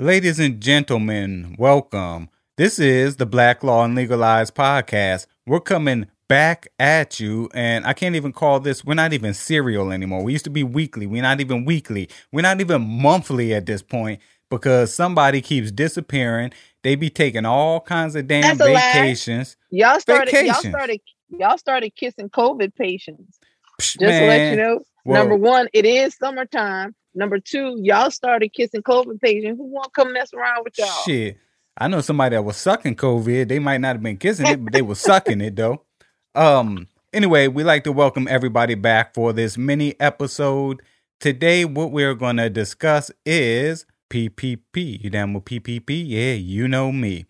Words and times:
Ladies 0.00 0.38
and 0.38 0.62
gentlemen, 0.62 1.56
welcome. 1.58 2.30
This 2.56 2.78
is 2.78 3.16
the 3.16 3.26
Black 3.26 3.62
Law 3.62 3.84
and 3.84 3.94
Legal 3.94 4.16
Lies 4.16 4.50
podcast. 4.50 5.26
We're 5.46 5.60
coming 5.60 6.06
back 6.26 6.68
at 6.78 7.20
you, 7.20 7.50
and 7.52 7.84
I 7.84 7.92
can't 7.92 8.16
even 8.16 8.32
call 8.32 8.60
this, 8.60 8.82
we're 8.82 8.94
not 8.94 9.12
even 9.12 9.34
serial 9.34 9.92
anymore. 9.92 10.22
We 10.24 10.32
used 10.32 10.44
to 10.44 10.50
be 10.50 10.64
weekly. 10.64 11.04
We're 11.04 11.20
not 11.20 11.42
even 11.42 11.66
weekly. 11.66 12.08
We're 12.32 12.40
not 12.40 12.62
even 12.62 12.80
monthly 12.80 13.52
at 13.52 13.66
this 13.66 13.82
point 13.82 14.22
because 14.48 14.94
somebody 14.94 15.42
keeps 15.42 15.70
disappearing. 15.70 16.52
They 16.82 16.94
be 16.94 17.10
taking 17.10 17.44
all 17.44 17.80
kinds 17.80 18.16
of 18.16 18.26
damn 18.26 18.56
That's 18.56 18.70
vacations. 18.70 19.58
Y'all 19.68 20.00
started. 20.00 20.32
Y'all 20.32 20.54
started. 20.54 21.00
Y'all 21.28 21.58
started 21.58 21.94
kissing 21.94 22.30
COVID 22.30 22.74
patients. 22.74 23.38
Psh, 23.78 23.98
Just 23.98 24.00
to 24.00 24.06
let 24.06 24.50
you 24.52 24.56
know. 24.56 24.80
Well- 25.04 25.24
Number 25.24 25.36
one, 25.36 25.68
it 25.74 25.84
is 25.84 26.16
summertime. 26.16 26.94
Number 27.14 27.38
two, 27.40 27.76
y'all 27.82 28.10
started 28.10 28.52
kissing 28.52 28.82
COVID 28.82 29.20
patients. 29.20 29.58
Who 29.58 29.64
want 29.66 29.86
to 29.86 29.90
come 29.90 30.12
mess 30.12 30.32
around 30.32 30.64
with 30.64 30.78
y'all? 30.78 30.88
Shit. 31.04 31.38
I 31.76 31.88
know 31.88 32.00
somebody 32.00 32.36
that 32.36 32.42
was 32.42 32.56
sucking 32.56 32.96
COVID. 32.96 33.48
They 33.48 33.58
might 33.58 33.78
not 33.80 33.96
have 33.96 34.02
been 34.02 34.16
kissing 34.18 34.46
it, 34.46 34.62
but 34.62 34.72
they 34.72 34.82
were 34.82 34.94
sucking 34.94 35.40
it 35.40 35.56
though. 35.56 35.82
Um 36.34 36.86
anyway, 37.12 37.48
we 37.48 37.64
like 37.64 37.84
to 37.84 37.92
welcome 37.92 38.28
everybody 38.28 38.74
back 38.74 39.14
for 39.14 39.32
this 39.32 39.56
mini 39.58 39.98
episode. 39.98 40.82
Today 41.20 41.64
what 41.64 41.90
we're 41.90 42.14
going 42.14 42.36
to 42.36 42.48
discuss 42.50 43.10
is 43.26 43.86
PPP. 44.10 45.02
You 45.02 45.10
down 45.10 45.32
with 45.32 45.44
PPP? 45.44 46.04
Yeah, 46.06 46.32
you 46.34 46.68
know 46.68 46.92
me. 46.92 47.26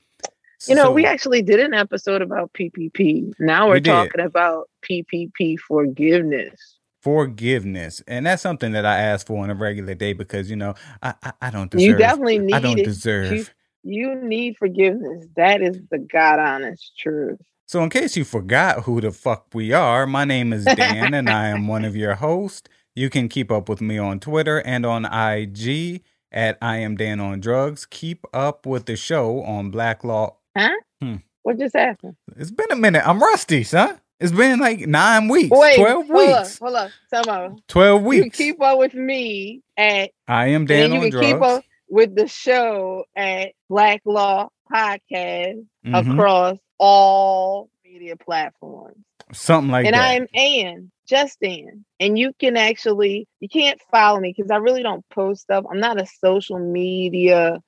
You 0.66 0.74
know, 0.74 0.84
So- 0.84 0.92
we 0.92 1.06
actually 1.06 1.42
did 1.42 1.60
an 1.60 1.72
episode 1.74 2.20
about 2.22 2.52
PPP. 2.52 3.32
Now 3.38 3.66
We 3.66 3.70
we're 3.70 3.80
did. 3.80 3.90
talking 3.90 4.20
about 4.20 4.68
PPP 4.82 5.58
forgiveness. 5.58 6.76
Forgiveness. 7.02 8.02
And 8.06 8.26
that's 8.26 8.42
something 8.42 8.72
that 8.72 8.86
I 8.86 8.98
ask 8.98 9.26
for 9.26 9.42
on 9.42 9.50
a 9.50 9.54
regular 9.54 9.94
day 9.94 10.12
because 10.12 10.50
you 10.50 10.56
know, 10.56 10.74
I 11.02 11.14
I, 11.22 11.32
I 11.42 11.50
don't 11.50 11.70
deserve 11.70 11.86
You 11.86 11.96
definitely 11.96 12.38
need 12.38 12.54
I 12.54 12.60
don't 12.60 12.78
it. 12.78 12.84
deserve. 12.84 13.32
You, 13.32 13.44
you 13.82 14.14
need 14.16 14.56
forgiveness. 14.58 15.26
That 15.36 15.62
is 15.62 15.78
the 15.90 15.98
God 15.98 16.38
honest 16.38 16.96
truth. 16.98 17.40
So, 17.66 17.82
in 17.84 17.90
case 17.90 18.16
you 18.16 18.24
forgot 18.24 18.82
who 18.82 19.00
the 19.00 19.12
fuck 19.12 19.46
we 19.54 19.72
are, 19.72 20.04
my 20.06 20.24
name 20.24 20.52
is 20.52 20.64
Dan 20.64 21.14
and 21.14 21.30
I 21.30 21.48
am 21.48 21.68
one 21.68 21.84
of 21.84 21.94
your 21.94 22.16
hosts. 22.16 22.68
You 22.96 23.08
can 23.08 23.28
keep 23.28 23.52
up 23.52 23.68
with 23.68 23.80
me 23.80 23.96
on 23.96 24.18
Twitter 24.18 24.58
and 24.62 24.84
on 24.84 25.04
IG 25.04 26.02
at 26.32 26.58
I 26.60 26.78
am 26.78 26.96
Dan 26.96 27.20
on 27.20 27.38
Drugs. 27.40 27.86
Keep 27.86 28.26
up 28.34 28.66
with 28.66 28.86
the 28.86 28.96
show 28.96 29.42
on 29.44 29.70
Black 29.70 30.02
Law. 30.02 30.36
Huh? 30.58 30.74
Hmm. 31.00 31.16
What 31.44 31.58
just 31.58 31.74
happened? 31.76 32.16
It's 32.36 32.50
been 32.50 32.70
a 32.72 32.76
minute. 32.76 33.06
I'm 33.06 33.20
rusty, 33.22 33.62
son. 33.62 34.00
It's 34.20 34.32
been 34.32 34.58
like 34.60 34.80
nine 34.80 35.28
weeks, 35.28 35.48
Wait, 35.50 35.76
12 35.76 36.06
hold 36.08 36.28
up, 36.28 36.38
weeks, 36.42 36.58
hold 36.58 36.74
up. 36.74 36.90
Time 37.12 37.28
out. 37.28 37.60
12 37.68 38.02
weeks. 38.02 38.22
can 38.22 38.30
keep 38.46 38.60
up 38.62 38.78
with 38.78 38.94
me 38.94 39.62
at 39.76 40.10
I 40.28 40.48
am 40.48 40.62
and 40.62 40.68
Dan 40.68 40.90
then 40.90 40.92
you 40.92 41.06
on 41.06 41.10
can 41.10 41.20
keep 41.20 41.42
up 41.42 41.64
with 41.88 42.14
the 42.14 42.28
show 42.28 43.04
at 43.16 43.52
Black 43.68 44.02
Law 44.04 44.50
Podcast 44.72 45.64
Mhm. 45.86 46.12
across 46.12 46.58
all 46.78 47.70
media 47.84 48.16
platforms. 48.16 48.96
Something 49.32 49.70
like 49.70 49.86
and 49.86 49.94
that. 49.94 50.14
And 50.14 50.28
I 50.34 50.40
am 50.44 50.66
Ann, 50.76 50.90
just 51.08 51.42
Ann. 51.42 51.84
And 51.98 52.18
you 52.18 52.32
can 52.38 52.56
actually, 52.56 53.26
you 53.40 53.48
can't 53.48 53.80
follow 53.90 54.20
me 54.20 54.34
because 54.36 54.50
I 54.50 54.56
really 54.56 54.82
don't 54.82 55.04
post 55.08 55.42
stuff. 55.42 55.64
I'm 55.70 55.80
not 55.80 56.00
a 56.00 56.06
social 56.06 56.58
media 56.58 57.58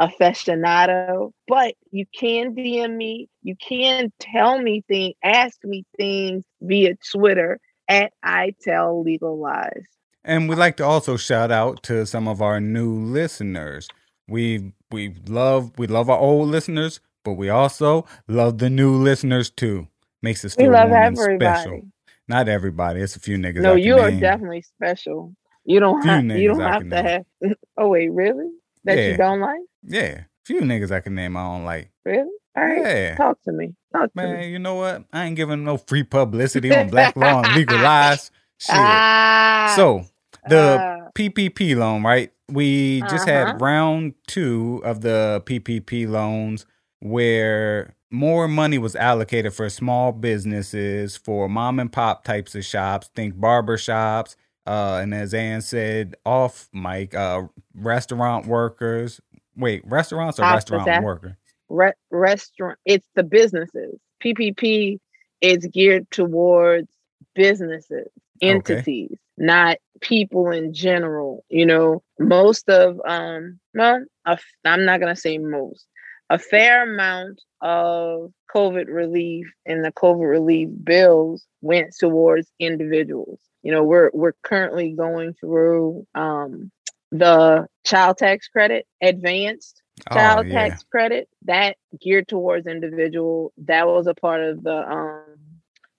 aficionado, 0.00 1.32
but 1.48 1.74
you 1.90 2.04
can 2.18 2.54
DM 2.54 2.96
me. 2.96 3.28
You 3.42 3.56
can 3.56 4.12
tell 4.18 4.60
me 4.60 4.82
things, 4.88 5.14
ask 5.22 5.58
me 5.64 5.84
things 5.96 6.44
via 6.60 6.94
Twitter 7.12 7.58
at 7.88 8.12
I 8.22 8.54
Tell 8.62 9.02
Legal 9.02 9.38
Lies. 9.38 9.84
And 10.24 10.48
we'd 10.48 10.58
like 10.58 10.76
to 10.78 10.84
also 10.84 11.16
shout 11.16 11.50
out 11.50 11.82
to 11.84 12.06
some 12.06 12.26
of 12.28 12.40
our 12.40 12.60
new 12.60 12.90
listeners. 12.94 13.88
We 14.26 14.72
we 14.90 15.14
love 15.28 15.72
we 15.78 15.86
love 15.86 16.08
our 16.08 16.18
old 16.18 16.48
listeners, 16.48 17.00
but 17.24 17.34
we 17.34 17.50
also 17.50 18.06
love 18.26 18.58
the 18.58 18.70
new 18.70 18.94
listeners 18.94 19.50
too. 19.50 19.86
Makes 20.22 20.44
us 20.46 20.56
We 20.56 20.64
feel 20.64 20.72
love 20.72 20.90
everybody. 20.92 21.44
special. 21.60 21.80
Not 22.26 22.48
everybody. 22.48 23.00
It's 23.02 23.16
a 23.16 23.20
few 23.20 23.36
niggas. 23.36 23.60
No, 23.60 23.74
you 23.74 23.98
are 23.98 24.10
name. 24.10 24.20
definitely 24.20 24.62
special. 24.62 25.34
You 25.66 25.78
don't 25.80 26.02
have 26.06 26.24
you 26.24 26.48
don't 26.48 26.60
have 26.60 26.88
to 26.88 27.02
have 27.02 27.24
oh 27.76 27.88
wait, 27.88 28.10
really? 28.10 28.48
That 28.84 28.96
Yeah. 28.96 29.08
you 29.10 29.16
don't 29.18 29.40
like? 29.40 29.60
Yeah, 29.86 30.24
few 30.44 30.60
niggas 30.60 30.90
I 30.90 31.00
can 31.00 31.14
name. 31.14 31.36
I 31.36 31.42
don't 31.42 31.64
like. 31.64 31.90
Really? 32.04 32.30
All 32.56 32.62
right. 32.64 32.78
Yeah, 32.82 33.16
Talk 33.16 33.38
to 33.44 33.52
me. 33.52 33.74
Talk 33.92 34.12
to 34.14 34.22
me. 34.26 34.32
man. 34.32 34.50
You 34.50 34.58
know 34.58 34.74
what? 34.76 35.04
I 35.12 35.24
ain't 35.24 35.36
giving 35.36 35.64
no 35.64 35.76
free 35.76 36.04
publicity 36.04 36.74
on 36.74 36.88
Black 36.88 37.16
Law 37.16 37.42
and 37.42 37.54
Legal 37.54 37.78
Lies. 37.82 38.30
Shit. 38.60 38.76
Ah, 38.76 39.72
so 39.76 40.04
the 40.48 40.78
ah. 40.80 41.08
PPP 41.16 41.76
loan, 41.76 42.02
right? 42.04 42.32
We 42.48 43.00
just 43.02 43.26
Uh-huh. 43.28 43.46
had 43.52 43.60
round 43.60 44.14
two 44.26 44.80
of 44.84 45.00
the 45.00 45.42
PPP 45.46 46.08
loans 46.08 46.64
where 47.00 47.94
more 48.10 48.46
money 48.46 48.78
was 48.78 48.94
allocated 48.94 49.52
for 49.52 49.68
small 49.68 50.12
businesses, 50.12 51.16
for 51.16 51.48
mom 51.48 51.80
and 51.80 51.92
pop 51.92 52.22
types 52.24 52.54
of 52.54 52.64
shops, 52.64 53.10
think 53.16 53.38
barber 53.40 53.76
shops, 53.76 54.36
uh, 54.66 55.00
and 55.02 55.12
as 55.12 55.34
Ann 55.34 55.60
said 55.62 56.14
off 56.24 56.68
mic, 56.72 57.14
uh, 57.14 57.42
restaurant 57.74 58.46
workers. 58.46 59.20
Wait, 59.56 59.82
restaurants 59.86 60.38
or 60.38 60.42
restaurant 60.42 61.02
worker? 61.02 61.38
re- 61.68 61.92
restaurant 62.10 62.78
it's 62.84 63.08
the 63.14 63.22
businesses 63.22 63.98
ppp 64.22 64.98
is 65.40 65.66
geared 65.72 66.10
towards 66.10 66.88
businesses 67.34 68.08
Okay. 68.46 68.48
entities 68.48 69.16
not 69.38 69.78
people 70.00 70.50
in 70.50 70.72
general 70.72 71.44
you 71.48 71.64
know 71.66 72.02
most 72.18 72.68
of 72.68 73.00
um 73.06 73.58
well 73.74 74.04
i'm 74.26 74.84
not 74.84 75.00
going 75.00 75.14
to 75.14 75.20
say 75.20 75.38
most 75.38 75.86
a 76.30 76.38
fair 76.38 76.82
amount 76.82 77.40
of 77.60 78.32
covid 78.54 78.86
relief 78.88 79.46
and 79.66 79.84
the 79.84 79.92
covid 79.92 80.28
relief 80.28 80.68
bills 80.82 81.46
went 81.62 81.94
towards 81.98 82.50
individuals 82.58 83.40
you 83.62 83.72
know 83.72 83.82
we're 83.82 84.10
we're 84.12 84.34
currently 84.42 84.92
going 84.92 85.32
through 85.34 86.06
um 86.14 86.70
the 87.14 87.66
child 87.84 88.18
tax 88.18 88.48
credit 88.48 88.86
advanced 89.00 89.82
child 90.12 90.46
oh, 90.46 90.48
yeah. 90.48 90.68
tax 90.68 90.82
credit 90.90 91.28
that 91.42 91.76
geared 92.00 92.26
towards 92.26 92.66
individual 92.66 93.52
that 93.56 93.86
was 93.86 94.08
a 94.08 94.14
part 94.14 94.40
of 94.40 94.62
the 94.64 94.90
um 94.90 95.22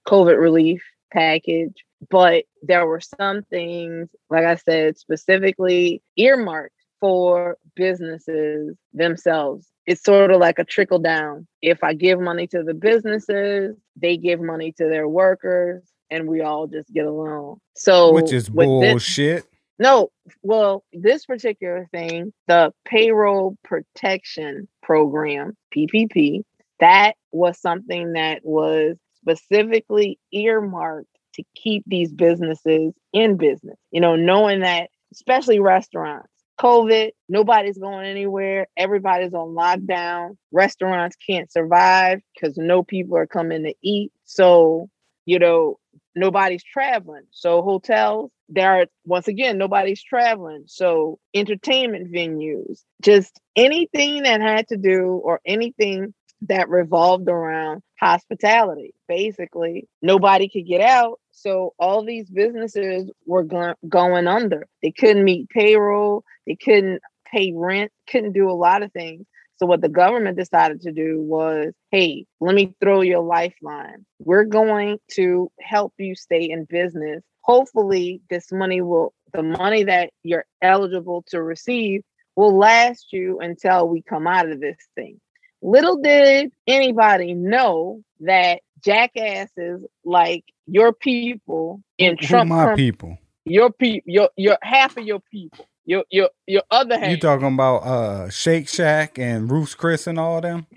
covid 0.05 0.39
relief 0.39 0.83
package 1.13 1.85
but 2.09 2.43
there 2.61 2.85
were 2.85 2.99
some 2.99 3.43
things 3.43 4.09
like 4.29 4.43
i 4.43 4.55
said 4.55 4.97
specifically 4.97 6.01
earmarked 6.17 6.75
for 6.99 7.57
businesses 7.75 8.75
themselves 8.91 9.69
it's 9.85 10.03
sort 10.03 10.31
of 10.31 10.41
like 10.41 10.59
a 10.59 10.65
trickle 10.65 10.99
down 10.99 11.47
if 11.61 11.81
i 11.81 11.93
give 11.93 12.19
money 12.19 12.45
to 12.45 12.61
the 12.61 12.73
businesses 12.73 13.77
they 13.95 14.17
give 14.17 14.41
money 14.41 14.73
to 14.73 14.89
their 14.89 15.07
workers 15.07 15.81
and 16.11 16.27
we 16.27 16.41
all 16.41 16.67
just 16.67 16.91
get 16.91 17.05
along 17.05 17.55
so 17.73 18.11
Which 18.11 18.33
is 18.33 18.51
with 18.51 18.67
this- 18.81 18.91
bullshit. 18.91 19.45
No, 19.77 20.09
well, 20.41 20.83
this 20.93 21.25
particular 21.25 21.87
thing, 21.91 22.33
the 22.47 22.73
payroll 22.85 23.57
protection 23.63 24.67
program, 24.81 25.55
PPP, 25.75 26.43
that 26.79 27.15
was 27.31 27.59
something 27.59 28.13
that 28.13 28.41
was 28.43 28.97
specifically 29.15 30.19
earmarked 30.31 31.09
to 31.33 31.43
keep 31.55 31.83
these 31.87 32.11
businesses 32.11 32.93
in 33.11 33.37
business. 33.37 33.77
You 33.91 34.01
know, 34.01 34.15
knowing 34.15 34.61
that, 34.61 34.89
especially 35.11 35.59
restaurants, 35.59 36.29
COVID, 36.59 37.11
nobody's 37.27 37.77
going 37.77 38.05
anywhere, 38.05 38.67
everybody's 38.77 39.33
on 39.33 39.49
lockdown, 39.49 40.37
restaurants 40.51 41.17
can't 41.27 41.51
survive 41.51 42.21
because 42.33 42.57
no 42.57 42.83
people 42.83 43.17
are 43.17 43.27
coming 43.27 43.63
to 43.63 43.73
eat. 43.81 44.13
So, 44.23 44.89
you 45.25 45.39
know, 45.39 45.79
nobody's 46.15 46.63
traveling. 46.63 47.23
So 47.31 47.61
hotels, 47.61 48.31
there 48.49 48.81
are 48.81 48.85
once 49.05 49.27
again 49.27 49.57
nobody's 49.57 50.03
traveling. 50.03 50.63
So 50.67 51.19
entertainment 51.33 52.11
venues, 52.11 52.81
just 53.01 53.39
anything 53.55 54.23
that 54.23 54.41
had 54.41 54.67
to 54.69 54.77
do 54.77 55.21
or 55.23 55.41
anything 55.45 56.13
that 56.47 56.69
revolved 56.69 57.27
around 57.27 57.81
hospitality. 57.99 58.93
Basically, 59.07 59.87
nobody 60.01 60.49
could 60.49 60.67
get 60.67 60.81
out. 60.81 61.19
So 61.31 61.73
all 61.79 62.05
these 62.05 62.29
businesses 62.29 63.09
were 63.25 63.43
go- 63.43 63.75
going 63.87 64.27
under. 64.27 64.67
They 64.81 64.91
couldn't 64.91 65.23
meet 65.23 65.49
payroll, 65.49 66.23
they 66.45 66.55
couldn't 66.55 67.01
pay 67.31 67.53
rent, 67.55 67.91
couldn't 68.09 68.33
do 68.33 68.49
a 68.49 68.53
lot 68.53 68.83
of 68.83 68.91
things. 68.91 69.25
So 69.57 69.65
what 69.65 69.81
the 69.81 69.89
government 69.89 70.37
decided 70.37 70.81
to 70.81 70.91
do 70.91 71.21
was, 71.21 71.73
hey, 71.91 72.25
let 72.39 72.55
me 72.55 72.75
throw 72.81 73.01
you 73.01 73.19
a 73.19 73.21
lifeline. 73.21 74.05
We're 74.19 74.43
going 74.45 74.97
to 75.13 75.49
help 75.59 75.93
you 75.97 76.15
stay 76.15 76.49
in 76.49 76.65
business. 76.65 77.23
Hopefully, 77.41 78.21
this 78.29 78.51
money 78.51 78.81
will 78.81 79.13
the 79.33 79.43
money 79.43 79.83
that 79.83 80.11
you're 80.23 80.45
eligible 80.61 81.23
to 81.27 81.41
receive 81.41 82.01
will 82.35 82.57
last 82.57 83.07
you 83.11 83.39
until 83.39 83.87
we 83.87 84.01
come 84.01 84.27
out 84.27 84.49
of 84.49 84.59
this 84.59 84.77
thing. 84.95 85.19
Little 85.61 85.97
did 85.97 86.51
anybody 86.67 87.33
know 87.33 88.01
that 88.21 88.61
jackasses 88.83 89.83
like 90.03 90.43
your 90.67 90.93
people 90.93 91.81
in 91.97 92.17
Trump, 92.17 92.49
my 92.49 92.63
Trump- 92.63 92.77
people? 92.77 93.17
your 93.45 93.71
people, 93.71 94.03
your 94.05 94.29
your 94.35 94.57
half 94.61 94.97
of 94.97 95.05
your 95.05 95.21
people 95.31 95.65
your 95.85 96.03
your 96.09 96.29
your 96.47 96.63
other 96.71 96.97
hand. 96.97 97.11
You 97.11 97.19
talking 97.19 97.53
about 97.53 97.77
uh 97.77 98.29
Shake 98.29 98.67
Shack 98.67 99.17
and 99.17 99.49
Ruth's 99.49 99.75
Chris 99.75 100.07
and 100.07 100.19
all 100.19 100.41
them? 100.41 100.67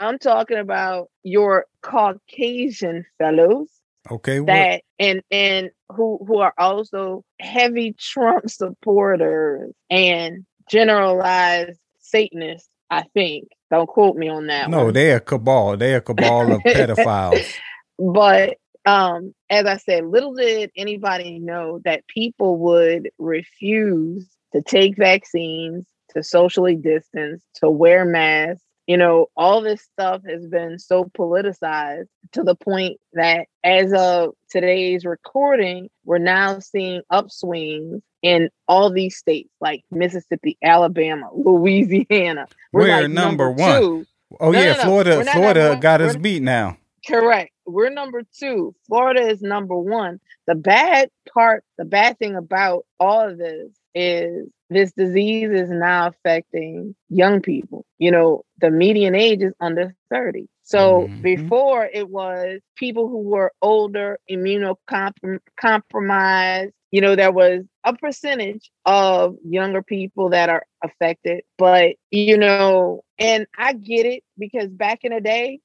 I'm 0.00 0.18
talking 0.18 0.58
about 0.58 1.08
your 1.22 1.66
Caucasian 1.82 3.04
fellows. 3.18 3.68
Okay, 4.10 4.40
that 4.40 4.82
and 4.98 5.22
and 5.30 5.70
who 5.90 6.18
who 6.26 6.38
are 6.38 6.54
also 6.58 7.24
heavy 7.40 7.94
Trump 7.98 8.50
supporters 8.50 9.72
and 9.90 10.44
generalized 10.70 11.78
Satanists. 12.00 12.68
I 12.90 13.04
think. 13.14 13.48
Don't 13.70 13.86
quote 13.86 14.16
me 14.16 14.28
on 14.28 14.48
that. 14.48 14.68
No, 14.68 14.84
one. 14.84 14.92
they 14.92 15.12
a 15.12 15.20
cabal. 15.20 15.78
They 15.78 15.94
a 15.94 16.02
cabal 16.02 16.52
of 16.52 16.60
pedophiles. 16.66 17.50
But 17.98 18.58
um, 18.84 19.34
as 19.48 19.64
I 19.64 19.78
said, 19.78 20.04
little 20.04 20.34
did 20.34 20.70
anybody 20.76 21.38
know 21.38 21.80
that 21.84 22.06
people 22.06 22.58
would 22.58 23.10
refuse 23.18 24.28
to 24.52 24.62
take 24.62 24.96
vaccines, 24.96 25.86
to 26.10 26.22
socially 26.22 26.76
distance, 26.76 27.42
to 27.54 27.70
wear 27.70 28.04
masks. 28.04 28.62
You 28.86 28.96
know, 28.96 29.26
all 29.36 29.60
this 29.60 29.82
stuff 29.82 30.22
has 30.28 30.46
been 30.46 30.78
so 30.78 31.04
politicized 31.04 32.08
to 32.32 32.42
the 32.42 32.56
point 32.56 32.98
that 33.12 33.46
as 33.62 33.92
of 33.92 34.34
today's 34.50 35.04
recording, 35.04 35.88
we're 36.04 36.18
now 36.18 36.58
seeing 36.58 37.02
upswings 37.10 38.00
in 38.22 38.50
all 38.66 38.90
these 38.90 39.16
states 39.16 39.50
like 39.60 39.84
Mississippi, 39.90 40.58
Alabama, 40.62 41.30
Louisiana. 41.34 42.48
We're, 42.72 42.82
we're 42.82 43.02
like 43.02 43.10
number, 43.10 43.46
number, 43.46 43.50
one. 43.50 43.80
Two. 43.80 44.06
Oh 44.40 44.50
no, 44.50 44.58
yeah, 44.58 44.72
no, 44.72 44.78
no. 44.78 44.84
Florida. 44.84 45.24
Florida 45.32 45.78
got 45.80 46.00
us 46.00 46.16
beat 46.16 46.42
now. 46.42 46.76
Correct. 47.06 47.52
We're 47.66 47.90
number 47.90 48.22
two. 48.38 48.74
Florida 48.86 49.28
is 49.28 49.42
number 49.42 49.76
one. 49.76 50.20
The 50.46 50.54
bad 50.54 51.10
part, 51.32 51.64
the 51.78 51.84
bad 51.84 52.18
thing 52.18 52.36
about 52.36 52.84
all 52.98 53.28
of 53.28 53.38
this 53.38 53.70
is 53.94 54.48
this 54.70 54.92
disease 54.92 55.50
is 55.50 55.70
now 55.70 56.08
affecting 56.08 56.94
young 57.08 57.42
people. 57.42 57.84
You 57.98 58.10
know, 58.10 58.44
the 58.58 58.70
median 58.70 59.14
age 59.14 59.42
is 59.42 59.52
under 59.60 59.94
30. 60.10 60.48
So 60.62 61.02
mm-hmm. 61.02 61.22
before 61.22 61.88
it 61.92 62.08
was 62.08 62.60
people 62.76 63.08
who 63.08 63.22
were 63.22 63.52
older, 63.60 64.18
immunocompromised. 64.30 66.70
You 66.90 67.00
know, 67.00 67.16
there 67.16 67.32
was 67.32 67.64
a 67.84 67.94
percentage 67.94 68.70
of 68.84 69.36
younger 69.44 69.82
people 69.82 70.30
that 70.30 70.50
are 70.50 70.64
affected, 70.84 71.42
but 71.56 71.94
you 72.10 72.36
know, 72.36 73.02
and 73.18 73.46
I 73.56 73.72
get 73.72 74.04
it 74.04 74.22
because 74.38 74.68
back 74.68 75.00
in 75.02 75.14
the 75.14 75.20
day, 75.20 75.60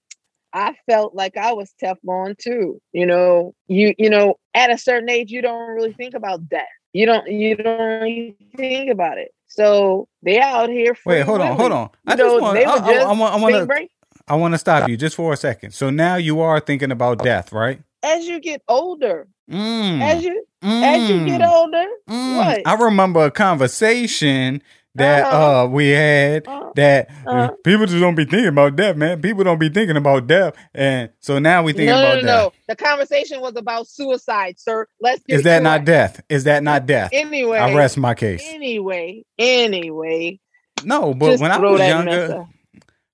I 0.54 0.76
felt 0.90 1.14
like 1.14 1.36
I 1.36 1.54
was 1.54 1.74
Teflon 1.82 2.38
too. 2.38 2.82
You 2.94 3.06
know, 3.06 3.54
you 3.68 3.94
you 3.98 4.10
know, 4.10 4.36
at 4.54 4.72
a 4.72 4.78
certain 4.78 5.10
age, 5.10 5.30
you 5.30 5.42
don't 5.42 5.76
really 5.76 5.94
think 5.94 6.14
about 6.14 6.48
death. 6.48 6.66
You 6.94 7.06
don't 7.06 7.28
you 7.28 7.56
don't 7.56 8.36
think 8.56 8.90
about 8.92 9.18
it. 9.18 9.34
So 9.48 10.08
they 10.22 10.40
out 10.40 10.70
here. 10.70 10.96
Wait, 11.06 11.22
hold 11.22 11.42
on, 11.42 11.58
hold 11.58 11.72
on. 11.72 11.90
I 12.06 12.16
just 12.16 12.42
want. 12.42 12.58
I, 12.58 12.62
I, 12.62 12.76
I, 12.76 13.04
I 13.04 13.38
want 13.38 13.70
to. 13.70 13.88
I 14.28 14.36
want 14.36 14.54
to 14.54 14.58
stop 14.58 14.90
you 14.90 14.98
just 14.98 15.16
for 15.16 15.32
a 15.32 15.38
second. 15.38 15.72
So 15.72 15.90
now 15.90 16.16
you 16.16 16.42
are 16.42 16.60
thinking 16.60 16.92
about 16.92 17.24
death, 17.24 17.54
right? 17.54 17.82
As 18.04 18.28
you 18.28 18.40
get 18.40 18.62
older, 18.68 19.28
mm. 19.50 20.02
as 20.02 20.24
you 20.24 20.46
mm. 20.64 20.84
as 20.84 21.10
you 21.10 21.26
get 21.26 21.42
older, 21.42 21.86
mm. 22.10 22.38
what? 22.38 22.62
I 22.68 22.74
remember 22.76 23.26
a 23.26 23.32
conversation 23.32 24.62
that 24.98 25.26
uh-huh. 25.26 25.64
uh 25.64 25.68
we 25.68 25.90
had 25.90 26.48
uh-huh. 26.48 26.72
that 26.76 27.10
uh-huh. 27.26 27.52
people 27.64 27.86
just 27.86 28.00
don't 28.00 28.16
be 28.16 28.26
thinking 28.26 28.48
about 28.48 28.76
death, 28.76 28.96
man. 28.96 29.22
People 29.22 29.44
don't 29.44 29.60
be 29.60 29.70
thinking 29.70 29.98
about 29.98 30.28
death, 30.28 30.56
and 30.74 31.10
so 31.20 31.40
now 31.40 31.64
we 31.64 31.74
think 31.74 31.90
no, 31.90 32.00
about 32.00 32.24
no. 32.24 32.28
No, 32.28 32.54
the 32.68 32.76
conversation 32.76 33.42
was 33.42 33.56
about 33.56 33.88
suicide, 33.88 34.60
sir. 34.60 34.88
Let's. 35.00 35.24
Is 35.28 35.44
that 35.44 35.64
not 35.64 35.86
death? 35.86 36.22
Is 36.30 36.44
that 36.46 36.64
not 36.64 36.86
death? 36.86 37.12
Anyway, 37.14 37.58
I 37.58 37.74
rest 37.74 37.98
my 37.98 38.14
case. 38.14 38.44
Anyway, 38.46 39.24
anyway. 39.38 40.40
No, 40.84 41.14
but 41.14 41.40
when 41.40 41.52
I 41.52 41.58
was 41.58 41.80
younger, 41.80 42.46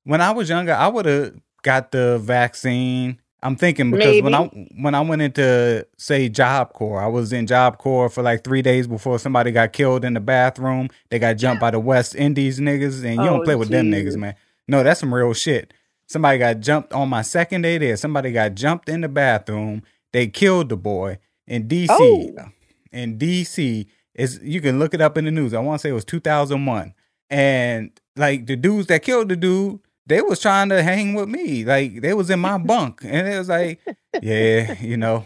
when 0.03 0.21
I 0.21 0.31
was 0.31 0.49
younger, 0.49 0.73
I 0.73 0.87
would 0.87 1.05
have 1.05 1.35
got 1.61 1.91
the 1.91 2.19
vaccine 2.19 3.19
I'm 3.43 3.57
thinking 3.57 3.91
because 3.91 4.05
Maybe. 4.05 4.21
when 4.21 4.33
I 4.33 4.45
when 4.79 4.95
I 4.95 5.01
went 5.01 5.21
into 5.21 5.85
say 5.97 6.29
Job 6.29 6.73
Corps, 6.73 7.01
I 7.01 7.07
was 7.07 7.33
in 7.33 7.45
Job 7.45 7.77
Corps 7.77 8.09
for 8.09 8.23
like 8.23 8.43
three 8.43 8.61
days 8.61 8.87
before 8.87 9.19
somebody 9.19 9.51
got 9.51 9.73
killed 9.73 10.05
in 10.05 10.13
the 10.13 10.21
bathroom. 10.21 10.89
They 11.09 11.19
got 11.19 11.33
jumped 11.33 11.59
by 11.59 11.71
the 11.71 11.79
West 11.81 12.15
Indies 12.15 12.59
niggas, 12.59 13.03
and 13.03 13.15
you 13.15 13.21
oh, 13.21 13.25
don't 13.25 13.43
play 13.43 13.55
with 13.55 13.67
geez. 13.67 13.77
them 13.77 13.91
niggas, 13.91 14.15
man. 14.15 14.35
No, 14.67 14.81
that's 14.81 15.01
some 15.01 15.13
real 15.13 15.33
shit. 15.33 15.73
Somebody 16.07 16.37
got 16.37 16.61
jumped 16.61 16.93
on 16.93 17.09
my 17.09 17.21
second 17.21 17.63
day 17.63 17.77
there. 17.77 17.97
Somebody 17.97 18.31
got 18.31 18.55
jumped 18.55 18.87
in 18.87 19.01
the 19.01 19.09
bathroom. 19.09 19.83
They 20.13 20.27
killed 20.27 20.69
the 20.69 20.77
boy 20.77 21.17
in 21.45 21.67
DC. 21.67 21.87
Oh. 21.89 22.49
In 22.93 23.17
DC, 23.17 23.87
is 24.15 24.39
you 24.41 24.61
can 24.61 24.79
look 24.79 24.93
it 24.93 25.01
up 25.01 25.17
in 25.17 25.25
the 25.25 25.31
news. 25.31 25.53
I 25.53 25.59
want 25.59 25.79
to 25.79 25.83
say 25.83 25.89
it 25.89 25.93
was 25.93 26.05
2001, 26.05 26.93
and 27.29 27.91
like 28.15 28.45
the 28.45 28.55
dudes 28.55 28.87
that 28.87 29.03
killed 29.03 29.29
the 29.29 29.35
dude 29.35 29.79
they 30.05 30.21
was 30.21 30.39
trying 30.39 30.69
to 30.69 30.83
hang 30.83 31.13
with 31.13 31.29
me. 31.29 31.63
Like 31.65 32.01
they 32.01 32.13
was 32.13 32.29
in 32.29 32.39
my 32.39 32.57
bunk, 32.59 33.01
and 33.03 33.27
it 33.27 33.37
was 33.37 33.49
like, 33.49 33.81
yeah, 34.21 34.79
you 34.81 34.97
know, 34.97 35.25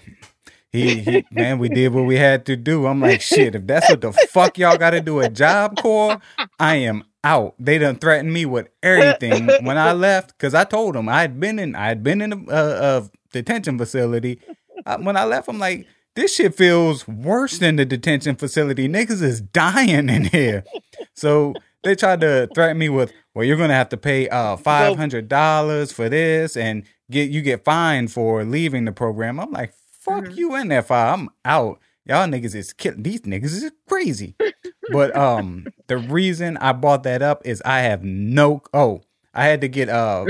he, 0.71 1.00
he, 1.00 1.25
man, 1.31 1.59
we 1.59 1.69
did 1.69 1.94
what 1.94 2.06
we 2.06 2.18
had 2.18 2.45
to 2.47 2.56
do. 2.56 2.85
I'm 2.85 3.01
like, 3.01 3.21
shit, 3.21 3.56
if 3.56 3.65
that's 3.65 3.89
what 3.89 4.01
the 4.01 4.12
fuck 4.12 4.57
y'all 4.57 4.77
got 4.77 4.91
to 4.91 5.01
do 5.01 5.21
at 5.21 5.33
Job 5.33 5.77
Corps, 5.77 6.19
I 6.59 6.75
am 6.75 7.03
out. 7.24 7.56
They 7.59 7.77
done 7.77 7.95
threatened 7.97 8.33
me 8.33 8.45
with 8.45 8.69
everything 8.83 9.47
when 9.65 9.77
I 9.77 9.94
left 9.94 10.38
because 10.38 10.53
I 10.53 10.63
told 10.65 10.95
them 10.95 11.09
I 11.09 11.21
had 11.21 11.39
been 11.39 11.59
in, 11.59 11.75
I 11.75 11.88
had 11.88 12.03
been 12.03 12.21
in 12.21 12.33
a, 12.33 12.53
a, 12.53 12.97
a 12.97 13.09
detention 13.31 13.77
facility. 13.77 14.39
I, 14.85 14.97
when 14.97 15.18
I 15.18 15.25
left, 15.25 15.47
I'm 15.47 15.59
like, 15.59 15.88
this 16.15 16.35
shit 16.35 16.56
feels 16.56 17.07
worse 17.07 17.59
than 17.59 17.75
the 17.75 17.85
detention 17.85 18.35
facility. 18.35 18.88
Niggas 18.89 19.21
is 19.21 19.39
dying 19.39 20.09
in 20.09 20.25
here. 20.25 20.63
So 21.13 21.53
they 21.88 21.95
tried 21.95 22.22
to 22.22 22.50
threaten 22.54 22.78
me 22.78 22.89
with, 22.89 23.13
well, 23.34 23.45
you're 23.45 23.57
gonna 23.57 23.74
have 23.74 23.89
to 23.89 23.98
pay 23.98 24.30
uh 24.30 24.57
five 24.57 24.98
hundred 24.98 25.28
dollars 25.28 25.92
for 25.92 26.10
this, 26.10 26.56
and 26.57 26.84
get 27.10 27.30
you 27.30 27.42
get 27.42 27.63
fined 27.63 28.12
for 28.12 28.44
leaving 28.44 28.86
the 28.86 28.92
program. 28.92 29.39
I'm 29.39 29.51
like, 29.51 29.74
fuck 29.92 30.25
mm-hmm. 30.25 30.38
you 30.38 30.56
in 30.56 30.68
there, 30.69 30.81
fire. 30.81 31.13
I'm 31.13 31.30
out. 31.45 31.80
Y'all 32.06 32.28
niggas 32.28 32.56
is 32.56 32.72
killing 32.74 33.04
these 33.04 33.22
niggas 33.22 33.63
is 33.63 33.72
crazy. 33.88 34.36
but 34.92 35.16
um, 35.16 35.68
the 35.88 35.98
reason 35.98 36.57
I 36.57 36.72
bought 36.72 37.04
that 37.04 37.22
up 37.22 37.45
is 37.45 37.62
I 37.66 37.80
have 37.80 38.04
no. 38.04 38.62
Oh, 38.74 39.01
I 39.33 39.45
had 39.45 39.62
to 39.62 39.68
get 39.68 39.90
uh, 39.90 40.25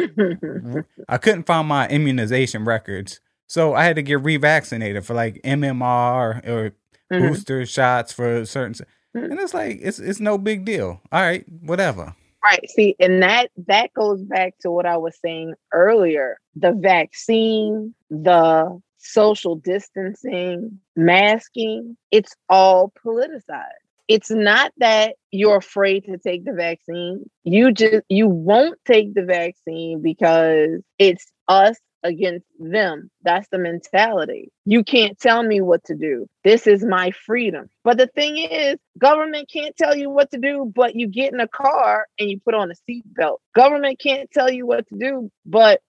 I 1.10 1.18
couldn't 1.18 1.44
find 1.44 1.68
my 1.68 1.88
immunization 1.88 2.66
records, 2.66 3.20
so 3.48 3.74
I 3.74 3.84
had 3.84 3.96
to 3.96 4.02
get 4.02 4.24
revaccinated 4.24 5.04
for 5.06 5.14
like 5.14 5.42
MMR 5.44 6.48
or 6.48 6.72
mm-hmm. 7.12 7.28
booster 7.28 7.66
shots 7.66 8.12
for 8.12 8.46
certain. 8.46 8.86
And 9.24 9.40
it's 9.40 9.54
like 9.54 9.80
it's 9.82 10.00
it's 10.00 10.20
no 10.20 10.38
big 10.38 10.66
deal. 10.66 11.02
All 11.12 11.22
right, 11.22 11.46
whatever. 11.62 12.16
Right. 12.44 12.70
See, 12.70 12.96
and 13.00 13.22
that 13.24 13.50
that 13.68 13.94
goes 13.94 14.22
back 14.22 14.56
to 14.62 14.72
what 14.72 14.86
I 14.86 14.98
was 14.98 15.18
saying 15.24 15.56
earlier. 15.74 16.38
The 16.56 16.72
vaccine, 16.72 17.94
the 18.10 18.80
social 18.98 19.56
distancing, 19.56 20.80
masking, 20.96 21.98
it's 22.12 22.36
all 22.50 22.94
politicized. 23.06 23.66
It's 24.08 24.32
not 24.32 24.72
that 24.78 25.16
you're 25.32 25.58
afraid 25.58 26.06
to 26.06 26.18
take 26.18 26.46
the 26.46 26.54
vaccine. 26.54 27.30
You 27.44 27.74
just 27.74 28.04
you 28.08 28.28
won't 28.28 28.80
take 28.86 29.14
the 29.14 29.24
vaccine 29.24 30.02
because 30.02 30.82
it's 30.98 31.26
us 31.48 31.78
against 32.04 32.46
them. 32.60 33.10
That's 33.24 33.48
the 33.50 33.58
mentality. 33.58 34.52
You 34.66 34.84
can't 34.84 35.20
tell 35.20 35.44
me 35.44 35.62
what 35.62 35.84
to 35.86 35.96
do. 35.96 36.28
This 36.44 36.68
is 36.68 36.84
my 36.84 37.12
freedom. 37.12 37.70
But 37.84 37.98
the 37.98 38.08
thing 38.08 38.38
is, 38.38 38.78
government 38.98 39.50
can't 39.52 39.76
tell 39.76 39.96
you 39.96 40.10
what 40.10 40.32
to 40.32 40.38
do, 40.38 40.72
but 40.74 40.96
you 40.96 41.08
get 41.08 41.34
in 41.34 41.40
a 41.40 41.48
car 41.48 42.08
and 42.20 42.30
you 42.30 42.40
put 42.40 42.54
on 42.54 42.72
a 42.72 42.92
seatbelt. 42.92 43.38
Government 43.56 44.00
can't 44.00 44.30
tell 44.32 44.52
you 44.52 44.66
what 44.66 44.88
to 44.88 44.98
do, 44.98 45.32
but 45.46 45.82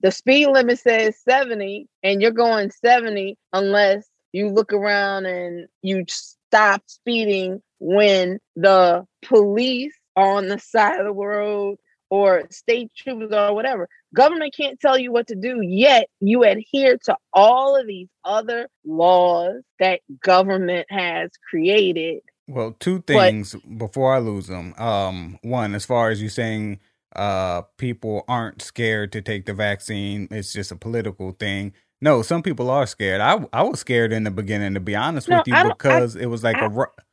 the 0.00 0.10
speed 0.10 0.48
limit 0.48 0.78
says 0.78 1.16
70 1.28 1.86
and 2.02 2.20
you're 2.20 2.32
going 2.32 2.70
70 2.70 3.38
unless 3.52 4.06
you 4.32 4.48
look 4.48 4.72
around 4.72 5.26
and 5.26 5.68
you 5.82 6.04
stop 6.08 6.82
speeding 6.86 7.62
when 7.78 8.38
the 8.56 9.04
police 9.22 9.94
are 10.16 10.36
on 10.36 10.48
the 10.48 10.58
side 10.58 10.98
of 10.98 11.06
the 11.06 11.12
road 11.12 11.76
or 12.12 12.42
state 12.50 12.92
troopers 12.94 13.32
or 13.32 13.54
whatever. 13.54 13.88
Government 14.14 14.54
can't 14.54 14.78
tell 14.78 14.98
you 14.98 15.10
what 15.10 15.28
to 15.28 15.34
do, 15.34 15.62
yet 15.62 16.08
you 16.20 16.44
adhere 16.44 16.98
to 17.04 17.16
all 17.32 17.74
of 17.74 17.86
these 17.86 18.08
other 18.22 18.68
laws 18.84 19.62
that 19.78 20.00
government 20.22 20.84
has 20.90 21.30
created. 21.48 22.20
Well, 22.46 22.76
two 22.78 23.00
things 23.00 23.54
but, 23.54 23.78
before 23.78 24.14
I 24.14 24.18
lose 24.18 24.46
them. 24.46 24.74
Um, 24.76 25.38
one, 25.40 25.74
as 25.74 25.86
far 25.86 26.10
as 26.10 26.20
you 26.20 26.28
saying 26.28 26.80
uh 27.16 27.62
people 27.78 28.24
aren't 28.28 28.60
scared 28.60 29.10
to 29.12 29.22
take 29.22 29.46
the 29.46 29.54
vaccine, 29.54 30.28
it's 30.30 30.52
just 30.52 30.70
a 30.70 30.76
political 30.76 31.32
thing. 31.32 31.72
No, 32.02 32.20
some 32.20 32.42
people 32.42 32.68
are 32.68 32.86
scared. 32.86 33.22
I 33.22 33.42
I 33.54 33.62
was 33.62 33.80
scared 33.80 34.12
in 34.12 34.24
the 34.24 34.30
beginning, 34.30 34.74
to 34.74 34.80
be 34.80 34.94
honest 34.94 35.30
no, 35.30 35.38
with 35.38 35.46
you, 35.46 35.64
because 35.66 36.14
I, 36.14 36.20
it 36.20 36.26
was 36.26 36.44
like 36.44 36.56
I, 36.56 36.66
a 36.66 36.68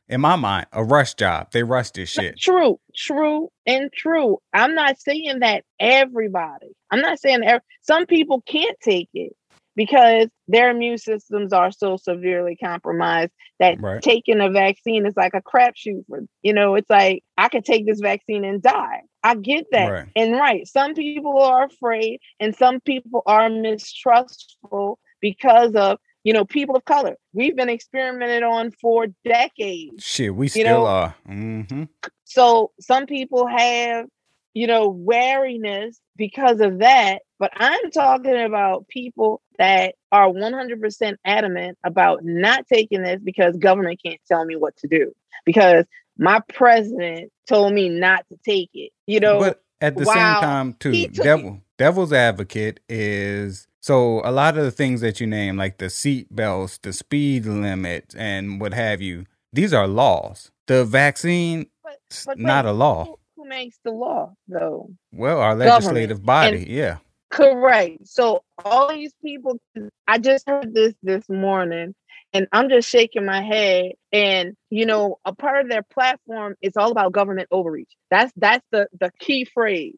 in 0.10 0.22
my 0.22 0.36
mind, 0.36 0.66
a 0.74 0.84
rush 0.84 1.14
job. 1.14 1.52
They 1.52 1.64
rush 1.64 1.92
this 1.92 2.10
shit. 2.10 2.38
True, 2.40 2.80
true, 2.96 3.50
and 3.66 3.92
true. 3.94 4.40
I'm 4.54 4.74
not 4.74 5.00
saying 5.00 5.40
that 5.40 5.64
everybody. 5.80 6.70
I'm 6.92 7.02
not 7.02 7.20
saying 7.20 7.44
every, 7.44 7.62
some 7.84 8.08
people 8.08 8.42
can't 8.42 8.78
take 8.82 9.10
it 9.14 9.34
because 9.76 10.28
their 10.48 10.72
immune 10.72 10.98
systems 10.98 11.54
are 11.54 11.72
so 11.72 11.96
severely 11.96 12.58
compromised 12.58 13.32
that 13.60 13.80
Right. 13.80 14.02
taking 14.02 14.42
a 14.42 14.50
vaccine 14.50 15.06
is 15.06 15.16
like 15.16 15.34
a 15.36 15.42
crapshoot 15.42 16.06
for 16.08 16.22
you 16.42 16.54
know 16.54 16.76
it's 16.76 16.90
like 16.90 17.24
i 17.38 17.48
could 17.48 17.64
take 17.64 17.86
this 17.86 18.02
vaccine 18.02 18.44
and 18.44 18.62
die 18.62 19.02
i 19.24 19.36
get 19.36 19.68
that 19.72 19.90
Right. 19.90 20.08
and 20.16 20.34
right 20.34 20.68
some 20.68 20.96
people 20.96 21.40
are 21.40 21.66
afraid 21.66 22.20
and 22.40 22.56
some 22.56 22.82
people 22.82 23.22
are 23.26 23.50
mistrustful 23.50 25.00
because 25.22 25.76
of 25.76 26.00
you 26.24 26.34
know 26.34 26.46
people 26.46 26.76
of 26.76 26.86
color 26.86 27.16
we've 27.34 27.56
been 27.56 27.70
experimented 27.70 28.44
on 28.44 28.72
for 28.72 29.08
decades 29.24 30.04
Shit, 30.04 30.36
we 30.36 30.48
still 30.48 30.64
know- 30.66 30.86
are. 30.86 31.16
hmm 31.26 31.84
so 32.30 32.72
some 32.80 33.08
people 33.08 33.48
have, 33.48 34.06
you 34.54 34.68
know, 34.68 34.88
wariness 34.90 36.00
because 36.16 36.62
of 36.62 36.80
that. 36.80 37.24
But 37.40 37.52
I'm 37.56 37.90
talking 37.90 38.40
about 38.40 38.88
people 38.88 39.42
that 39.58 39.96
are 40.12 40.30
100% 40.30 41.16
adamant 41.26 41.78
about 41.84 42.24
not 42.24 42.68
taking 42.68 43.02
this 43.02 43.20
because 43.24 43.58
government 43.58 44.00
can't 44.06 44.20
tell 44.28 44.46
me 44.46 44.56
what 44.56 44.78
to 44.78 44.88
do. 44.88 45.12
Because 45.44 45.86
my 46.20 46.40
president 46.50 47.32
told 47.48 47.74
me 47.74 47.90
not 47.90 48.26
to 48.30 48.38
take 48.46 48.70
it. 48.76 48.92
You 49.08 49.22
know, 49.22 49.40
But 49.40 49.64
at 49.82 49.98
the 49.98 50.06
same 50.06 50.36
time, 50.36 50.74
too, 50.74 51.08
devil 51.08 51.62
devil's 51.78 52.14
advocate 52.14 52.80
is 52.88 53.68
so 53.90 54.22
a 54.24 54.32
lot 54.32 54.56
of 54.56 54.64
the 54.64 54.70
things 54.72 55.02
that 55.02 55.20
you 55.20 55.26
name, 55.26 55.58
like 55.58 55.80
the 55.80 55.90
seat 55.90 56.28
belts, 56.30 56.78
the 56.78 56.94
speed 56.94 57.46
limit, 57.48 58.14
and 58.16 58.62
what 58.62 58.72
have 58.76 59.02
you, 59.02 59.26
these 59.52 59.74
are 59.74 59.88
laws. 59.88 60.52
The 60.68 60.86
vaccine, 60.86 61.66
But- 61.84 61.98
but 62.28 62.38
not 62.38 62.66
wait, 62.66 62.70
a 62.70 62.74
law. 62.74 63.06
who, 63.06 63.20
who 63.36 63.50
makes 63.50 63.80
the 63.84 63.90
law 63.92 64.34
though? 64.48 64.92
Well, 65.12 65.40
our 65.40 65.56
Government. 65.56 65.76
legislative 65.76 66.24
body, 66.24 66.68
yeah. 66.70 66.98
Correct. 67.32 68.08
So 68.08 68.44
all 68.64 68.90
these 68.90 69.14
people, 69.24 69.60
I 70.08 70.20
just 70.20 70.48
heard 70.48 70.72
this 70.76 70.94
this 71.02 71.28
morning, 71.28 71.96
and 72.34 72.48
I'm 72.52 72.70
just 72.70 72.88
shaking 72.88 73.26
my 73.26 73.42
head. 73.42 73.94
And 74.14 74.56
you 74.70 74.86
know, 74.86 75.18
a 75.26 75.34
part 75.34 75.64
of 75.64 75.70
their 75.72 75.84
platform 75.84 76.54
is 76.62 76.78
all 76.78 76.92
about 76.92 77.12
government 77.12 77.48
overreach. 77.52 77.92
That's 78.12 78.32
that's 78.36 78.66
the 78.72 78.88
the 79.00 79.12
key 79.20 79.46
phrase. 79.46 79.96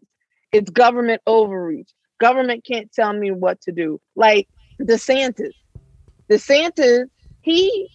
It's 0.53 0.69
government 0.69 1.21
overreach. 1.27 1.89
Government 2.21 2.63
can't 2.63 2.91
tell 2.93 3.11
me 3.11 3.31
what 3.31 3.59
to 3.61 3.71
do. 3.71 3.99
Like 4.15 4.47
DeSantis, 4.79 5.53
DeSantis, 6.29 7.07
he 7.41 7.89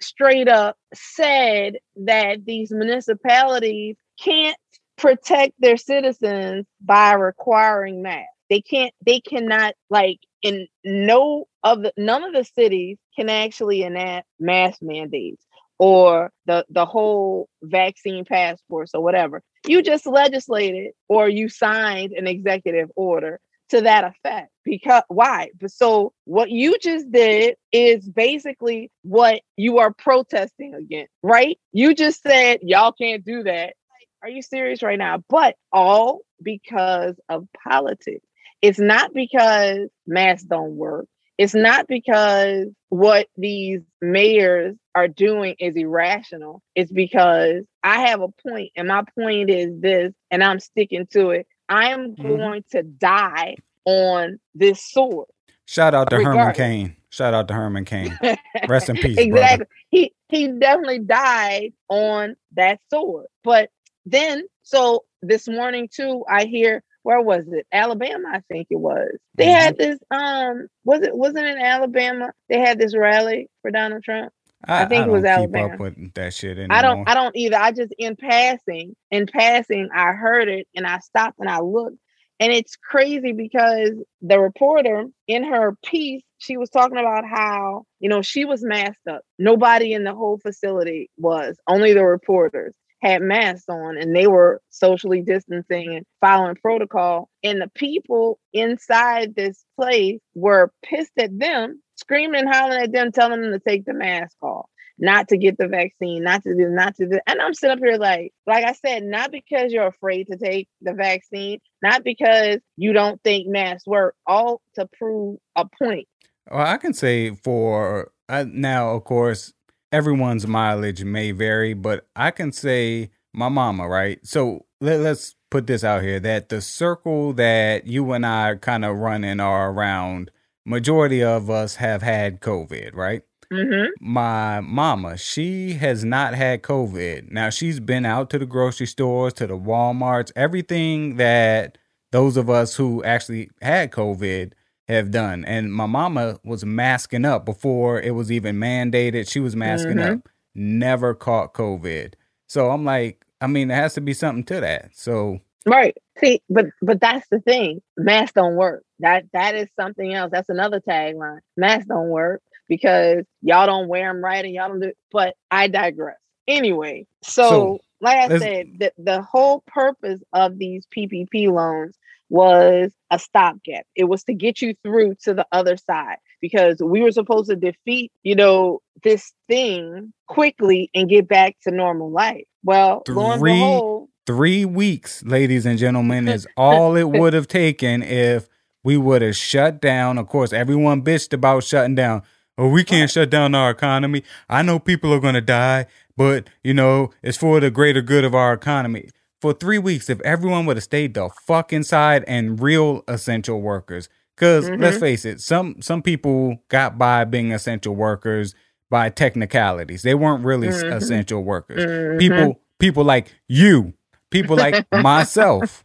straight 0.00 0.48
up 0.48 0.76
said 0.94 1.78
that 1.96 2.44
these 2.46 2.70
municipalities 2.70 3.96
can't 4.22 4.56
protect 4.96 5.54
their 5.58 5.76
citizens 5.76 6.64
by 6.80 7.14
requiring 7.14 8.02
masks. 8.02 8.30
They 8.48 8.60
can't, 8.60 8.94
they 9.04 9.18
cannot 9.18 9.74
like 9.90 10.20
in 10.42 10.68
no 10.84 11.48
of 11.64 11.82
the 11.82 11.92
none 11.96 12.22
of 12.22 12.32
the 12.32 12.44
cities 12.44 12.98
can 13.16 13.28
actually 13.28 13.82
enact 13.82 14.28
mask 14.38 14.78
mandates 14.80 15.44
or 15.80 16.30
the 16.46 16.64
the 16.70 16.86
whole 16.86 17.48
vaccine 17.64 18.24
passports 18.24 18.92
or 18.94 19.02
whatever. 19.02 19.42
You 19.66 19.82
just 19.82 20.06
legislated 20.06 20.92
or 21.08 21.28
you 21.28 21.48
signed 21.48 22.12
an 22.12 22.28
executive 22.28 22.92
order 22.94 23.40
to 23.70 23.82
that 23.82 24.04
effect. 24.04 24.50
Because 24.64 25.02
why? 25.08 25.50
So 25.66 26.12
what 26.24 26.50
you 26.50 26.76
just 26.80 27.10
did 27.10 27.56
is 27.72 28.08
basically 28.08 28.90
what 29.02 29.42
you 29.56 29.78
are 29.78 29.92
protesting 29.92 30.74
against, 30.74 31.12
right? 31.22 31.58
You 31.72 31.94
just 31.94 32.22
said 32.22 32.60
y'all 32.62 32.92
can't 32.92 33.24
do 33.24 33.44
that. 33.44 33.74
Are 34.22 34.28
you 34.28 34.42
serious 34.42 34.82
right 34.82 34.98
now? 34.98 35.22
But 35.28 35.56
all 35.72 36.22
because 36.42 37.14
of 37.28 37.46
politics. 37.68 38.26
It's 38.62 38.78
not 38.78 39.12
because 39.14 39.88
masks 40.06 40.44
don't 40.44 40.76
work. 40.76 41.06
It's 41.38 41.54
not 41.54 41.86
because 41.86 42.68
what 42.88 43.28
these 43.36 43.82
mayors 44.00 44.74
are 44.94 45.06
doing 45.06 45.54
is 45.58 45.76
irrational. 45.76 46.62
It's 46.74 46.90
because 46.90 47.64
I 47.84 48.08
have 48.08 48.22
a 48.22 48.28
point, 48.28 48.72
and 48.74 48.88
my 48.88 49.02
point 49.18 49.50
is 49.50 49.78
this, 49.78 50.14
and 50.30 50.42
I'm 50.42 50.60
sticking 50.60 51.06
to 51.12 51.30
it. 51.30 51.46
I 51.68 51.90
am 51.90 52.14
Mhm. 52.16 52.38
going 52.38 52.64
to 52.72 52.82
die 52.82 53.56
on 53.84 54.38
this 54.54 54.82
sword. 54.84 55.28
Shout 55.66 55.94
out 55.94 56.10
to 56.10 56.16
Herman. 56.22 56.54
Cain. 56.54 56.96
Shout 57.10 57.34
out 57.34 57.48
to 57.48 57.54
Herman 57.54 57.84
Cain. 57.84 58.16
Rest 58.68 58.88
in 58.88 58.96
peace, 58.96 59.16
brother. 59.16 59.36
exactly. 59.36 59.66
He 59.90 60.14
he 60.28 60.48
definitely 60.48 61.00
died 61.00 61.72
on 61.88 62.36
that 62.52 62.80
sword. 62.90 63.26
But 63.42 63.70
then, 64.04 64.44
so 64.62 65.04
this 65.22 65.48
morning 65.48 65.88
too, 65.92 66.24
I 66.28 66.44
hear 66.44 66.82
where 67.02 67.20
was 67.20 67.44
it? 67.48 67.66
Alabama, 67.72 68.28
I 68.32 68.40
think 68.50 68.66
it 68.70 68.78
was. 68.80 69.10
They 69.36 69.50
had 69.50 69.76
this. 69.78 69.98
Um, 70.10 70.66
was 70.84 71.02
it 71.02 71.16
wasn't 71.16 71.46
it 71.46 71.56
in 71.56 71.64
Alabama? 71.64 72.32
They 72.48 72.58
had 72.60 72.78
this 72.78 72.96
rally 72.96 73.48
for 73.62 73.70
Donald 73.70 74.02
Trump. 74.02 74.32
I, 74.66 74.84
think 74.86 75.06
it 75.06 75.10
was 75.10 75.24
Alabama. 75.24 75.74
up 75.74 75.80
with 75.80 76.14
that 76.14 76.34
shit 76.34 76.58
anymore. 76.58 76.76
I 76.76 76.82
don't. 76.82 77.08
I 77.08 77.14
don't 77.14 77.36
either. 77.36 77.56
I 77.56 77.72
just 77.72 77.94
in 77.98 78.16
passing, 78.16 78.96
in 79.10 79.26
passing, 79.26 79.88
I 79.94 80.12
heard 80.12 80.48
it 80.48 80.66
and 80.74 80.86
I 80.86 80.98
stopped 80.98 81.38
and 81.38 81.48
I 81.48 81.60
looked, 81.60 81.98
and 82.40 82.52
it's 82.52 82.76
crazy 82.76 83.32
because 83.32 83.92
the 84.22 84.40
reporter 84.40 85.04
in 85.28 85.44
her 85.44 85.76
piece, 85.84 86.22
she 86.38 86.56
was 86.56 86.70
talking 86.70 86.98
about 86.98 87.24
how 87.24 87.84
you 88.00 88.08
know 88.08 88.22
she 88.22 88.44
was 88.44 88.64
masked 88.64 89.06
up. 89.08 89.22
Nobody 89.38 89.92
in 89.92 90.04
the 90.04 90.14
whole 90.14 90.38
facility 90.38 91.10
was. 91.16 91.56
Only 91.68 91.92
the 91.92 92.04
reporters 92.04 92.74
had 93.02 93.22
masks 93.22 93.68
on, 93.68 93.98
and 93.98 94.14
they 94.14 94.26
were 94.26 94.60
socially 94.70 95.22
distancing 95.22 95.94
and 95.94 96.06
following 96.20 96.56
protocol. 96.56 97.28
And 97.42 97.60
the 97.60 97.70
people 97.74 98.38
inside 98.52 99.34
this 99.34 99.64
place 99.78 100.20
were 100.34 100.72
pissed 100.82 101.18
at 101.18 101.38
them, 101.38 101.82
screaming 101.96 102.40
and 102.40 102.52
hollering 102.52 102.82
at 102.82 102.92
them, 102.92 103.12
telling 103.12 103.42
them 103.42 103.52
to 103.52 103.60
take 103.60 103.84
the 103.84 103.94
mask 103.94 104.36
off 104.42 104.66
not 104.98 105.28
to 105.28 105.36
get 105.36 105.58
the 105.58 105.68
vaccine, 105.68 106.22
not 106.22 106.42
to 106.42 106.54
do, 106.54 106.68
not 106.68 106.96
to 106.96 107.06
do. 107.06 107.18
And 107.26 107.40
I'm 107.40 107.54
sitting 107.54 107.76
up 107.76 107.78
here 107.78 107.98
like, 107.98 108.32
like 108.46 108.64
I 108.64 108.72
said, 108.72 109.04
not 109.04 109.30
because 109.30 109.72
you're 109.72 109.86
afraid 109.86 110.28
to 110.28 110.36
take 110.36 110.68
the 110.80 110.94
vaccine, 110.94 111.60
not 111.82 112.04
because 112.04 112.58
you 112.76 112.92
don't 112.92 113.22
think 113.22 113.46
masks 113.46 113.86
work, 113.86 114.14
all 114.26 114.62
to 114.74 114.86
prove 114.98 115.38
a 115.54 115.66
point. 115.66 116.08
Well, 116.50 116.66
I 116.66 116.76
can 116.78 116.94
say 116.94 117.34
for 117.34 118.12
uh, 118.28 118.44
now, 118.48 118.90
of 118.94 119.04
course, 119.04 119.52
everyone's 119.92 120.46
mileage 120.46 121.04
may 121.04 121.32
vary, 121.32 121.74
but 121.74 122.06
I 122.14 122.30
can 122.30 122.52
say 122.52 123.10
my 123.32 123.48
mama, 123.48 123.88
right? 123.88 124.18
So 124.26 124.66
let, 124.80 125.00
let's 125.00 125.34
put 125.50 125.66
this 125.66 125.84
out 125.84 126.02
here 126.02 126.20
that 126.20 126.48
the 126.48 126.60
circle 126.60 127.32
that 127.34 127.86
you 127.86 128.12
and 128.12 128.26
I 128.26 128.56
kind 128.56 128.84
of 128.84 128.96
running 128.96 129.40
are 129.40 129.70
around, 129.70 130.30
majority 130.64 131.22
of 131.22 131.50
us 131.50 131.76
have 131.76 132.02
had 132.02 132.40
COVID, 132.40 132.94
right? 132.94 133.22
Mm-hmm. 133.52 133.92
my 134.00 134.60
mama, 134.60 135.16
she 135.16 135.74
has 135.74 136.04
not 136.04 136.34
had 136.34 136.62
COVID. 136.62 137.30
Now 137.30 137.48
she's 137.48 137.78
been 137.78 138.04
out 138.04 138.28
to 138.30 138.40
the 138.40 138.46
grocery 138.46 138.88
stores, 138.88 139.34
to 139.34 139.46
the 139.46 139.56
Walmarts, 139.56 140.32
everything 140.34 141.16
that 141.16 141.78
those 142.10 142.36
of 142.36 142.50
us 142.50 142.74
who 142.74 143.04
actually 143.04 143.50
had 143.62 143.92
COVID 143.92 144.52
have 144.88 145.10
done. 145.10 145.44
And 145.44 145.72
my 145.72 145.86
mama 145.86 146.38
was 146.44 146.64
masking 146.64 147.24
up 147.24 147.44
before 147.44 148.00
it 148.00 148.14
was 148.14 148.30
even 148.30 148.56
mandated. 148.56 149.28
She 149.30 149.40
was 149.40 149.56
masking 149.56 149.96
Mhm. 149.96 150.12
up, 150.14 150.28
never 150.54 151.14
caught 151.14 151.54
COVID. 151.54 152.14
So 152.48 152.70
I'm 152.70 152.84
like, 152.84 153.24
I 153.40 153.46
mean, 153.48 153.68
there 153.68 153.76
has 153.76 153.94
to 153.94 154.00
be 154.00 154.14
something 154.14 154.44
to 154.44 154.60
that. 154.60 154.90
So 154.94 155.40
Right. 155.68 155.96
See, 156.18 156.40
but 156.48 156.66
but 156.80 157.00
that's 157.00 157.28
the 157.28 157.40
thing. 157.40 157.82
Masks 157.96 158.34
don't 158.34 158.54
work. 158.54 158.84
That 159.00 159.24
that 159.32 159.56
is 159.56 159.68
something 159.78 160.14
else. 160.14 160.30
That's 160.30 160.48
another 160.48 160.80
tagline. 160.80 161.40
Masks 161.56 161.86
don't 161.88 162.08
work 162.08 162.40
because 162.68 163.24
y'all 163.42 163.66
don't 163.66 163.88
wear 163.88 164.12
them 164.12 164.22
right 164.22 164.44
and 164.44 164.54
y'all 164.54 164.68
don't 164.68 164.80
do. 164.80 164.92
But 165.10 165.34
I 165.50 165.66
digress. 165.66 166.18
Anyway, 166.46 167.06
so, 167.24 167.48
So, 167.48 167.78
like 168.00 168.30
I 168.30 168.38
said, 168.38 168.66
the 168.78 168.92
the 168.96 169.22
whole 169.22 169.64
purpose 169.66 170.22
of 170.32 170.56
these 170.56 170.86
PPP 170.96 171.48
loans 171.52 171.96
was 172.28 172.92
a 173.10 173.18
stopgap. 173.18 173.86
It 173.94 174.04
was 174.04 174.24
to 174.24 174.34
get 174.34 174.60
you 174.60 174.74
through 174.82 175.16
to 175.22 175.34
the 175.34 175.46
other 175.52 175.76
side 175.76 176.16
because 176.40 176.78
we 176.82 177.00
were 177.02 177.12
supposed 177.12 177.50
to 177.50 177.56
defeat, 177.56 178.12
you 178.22 178.34
know, 178.34 178.80
this 179.02 179.32
thing 179.48 180.12
quickly 180.26 180.90
and 180.94 181.08
get 181.08 181.28
back 181.28 181.56
to 181.62 181.70
normal 181.70 182.10
life. 182.10 182.44
Well, 182.64 183.02
lo 183.08 183.30
and 183.32 183.40
Three 183.40 183.52
behold, 183.52 184.08
three 184.26 184.64
weeks, 184.64 185.22
ladies 185.24 185.66
and 185.66 185.78
gentlemen, 185.78 186.28
is 186.28 186.46
all 186.56 186.96
it 186.96 187.08
would 187.08 187.32
have 187.32 187.48
taken 187.48 188.02
if 188.02 188.48
we 188.82 188.96
would 188.96 189.22
have 189.22 189.36
shut 189.36 189.80
down. 189.80 190.18
Of 190.18 190.28
course, 190.28 190.52
everyone 190.52 191.02
bitched 191.02 191.32
about 191.32 191.64
shutting 191.64 191.94
down. 191.94 192.22
Oh, 192.58 192.68
we 192.68 192.84
can't 192.84 193.10
shut 193.10 193.28
down 193.28 193.54
our 193.54 193.70
economy. 193.70 194.22
I 194.48 194.62
know 194.62 194.78
people 194.78 195.12
are 195.12 195.20
going 195.20 195.34
to 195.34 195.42
die, 195.42 195.86
but 196.16 196.48
you 196.64 196.72
know, 196.72 197.10
it's 197.22 197.36
for 197.36 197.60
the 197.60 197.70
greater 197.70 198.00
good 198.00 198.24
of 198.24 198.34
our 198.34 198.52
economy. 198.52 199.10
For 199.42 199.52
three 199.52 199.78
weeks, 199.78 200.08
if 200.08 200.20
everyone 200.22 200.64
would 200.66 200.76
have 200.76 200.84
stayed 200.84 201.14
the 201.14 201.28
fuck 201.46 201.72
inside 201.72 202.24
and 202.26 202.58
real 202.60 203.04
essential 203.06 203.60
workers, 203.60 204.08
because 204.34 204.68
let's 204.70 204.96
Mhm. 204.96 205.00
face 205.00 205.24
it, 205.24 205.40
some 205.40 205.80
some 205.82 206.02
people 206.02 206.62
got 206.68 206.96
by 206.98 207.24
being 207.24 207.52
essential 207.52 207.94
workers 207.94 208.54
by 208.90 209.10
technicalities. 209.10 210.02
They 210.02 210.14
weren't 210.14 210.44
really 210.44 210.68
Mhm. 210.68 210.92
essential 210.92 211.42
workers 211.42 211.84
mhm. 211.84 212.18
people 212.18 212.60
people 212.78 213.04
like 213.04 213.34
you 213.48 213.94
people 214.30 214.56
like 214.56 214.86
myself 214.92 215.82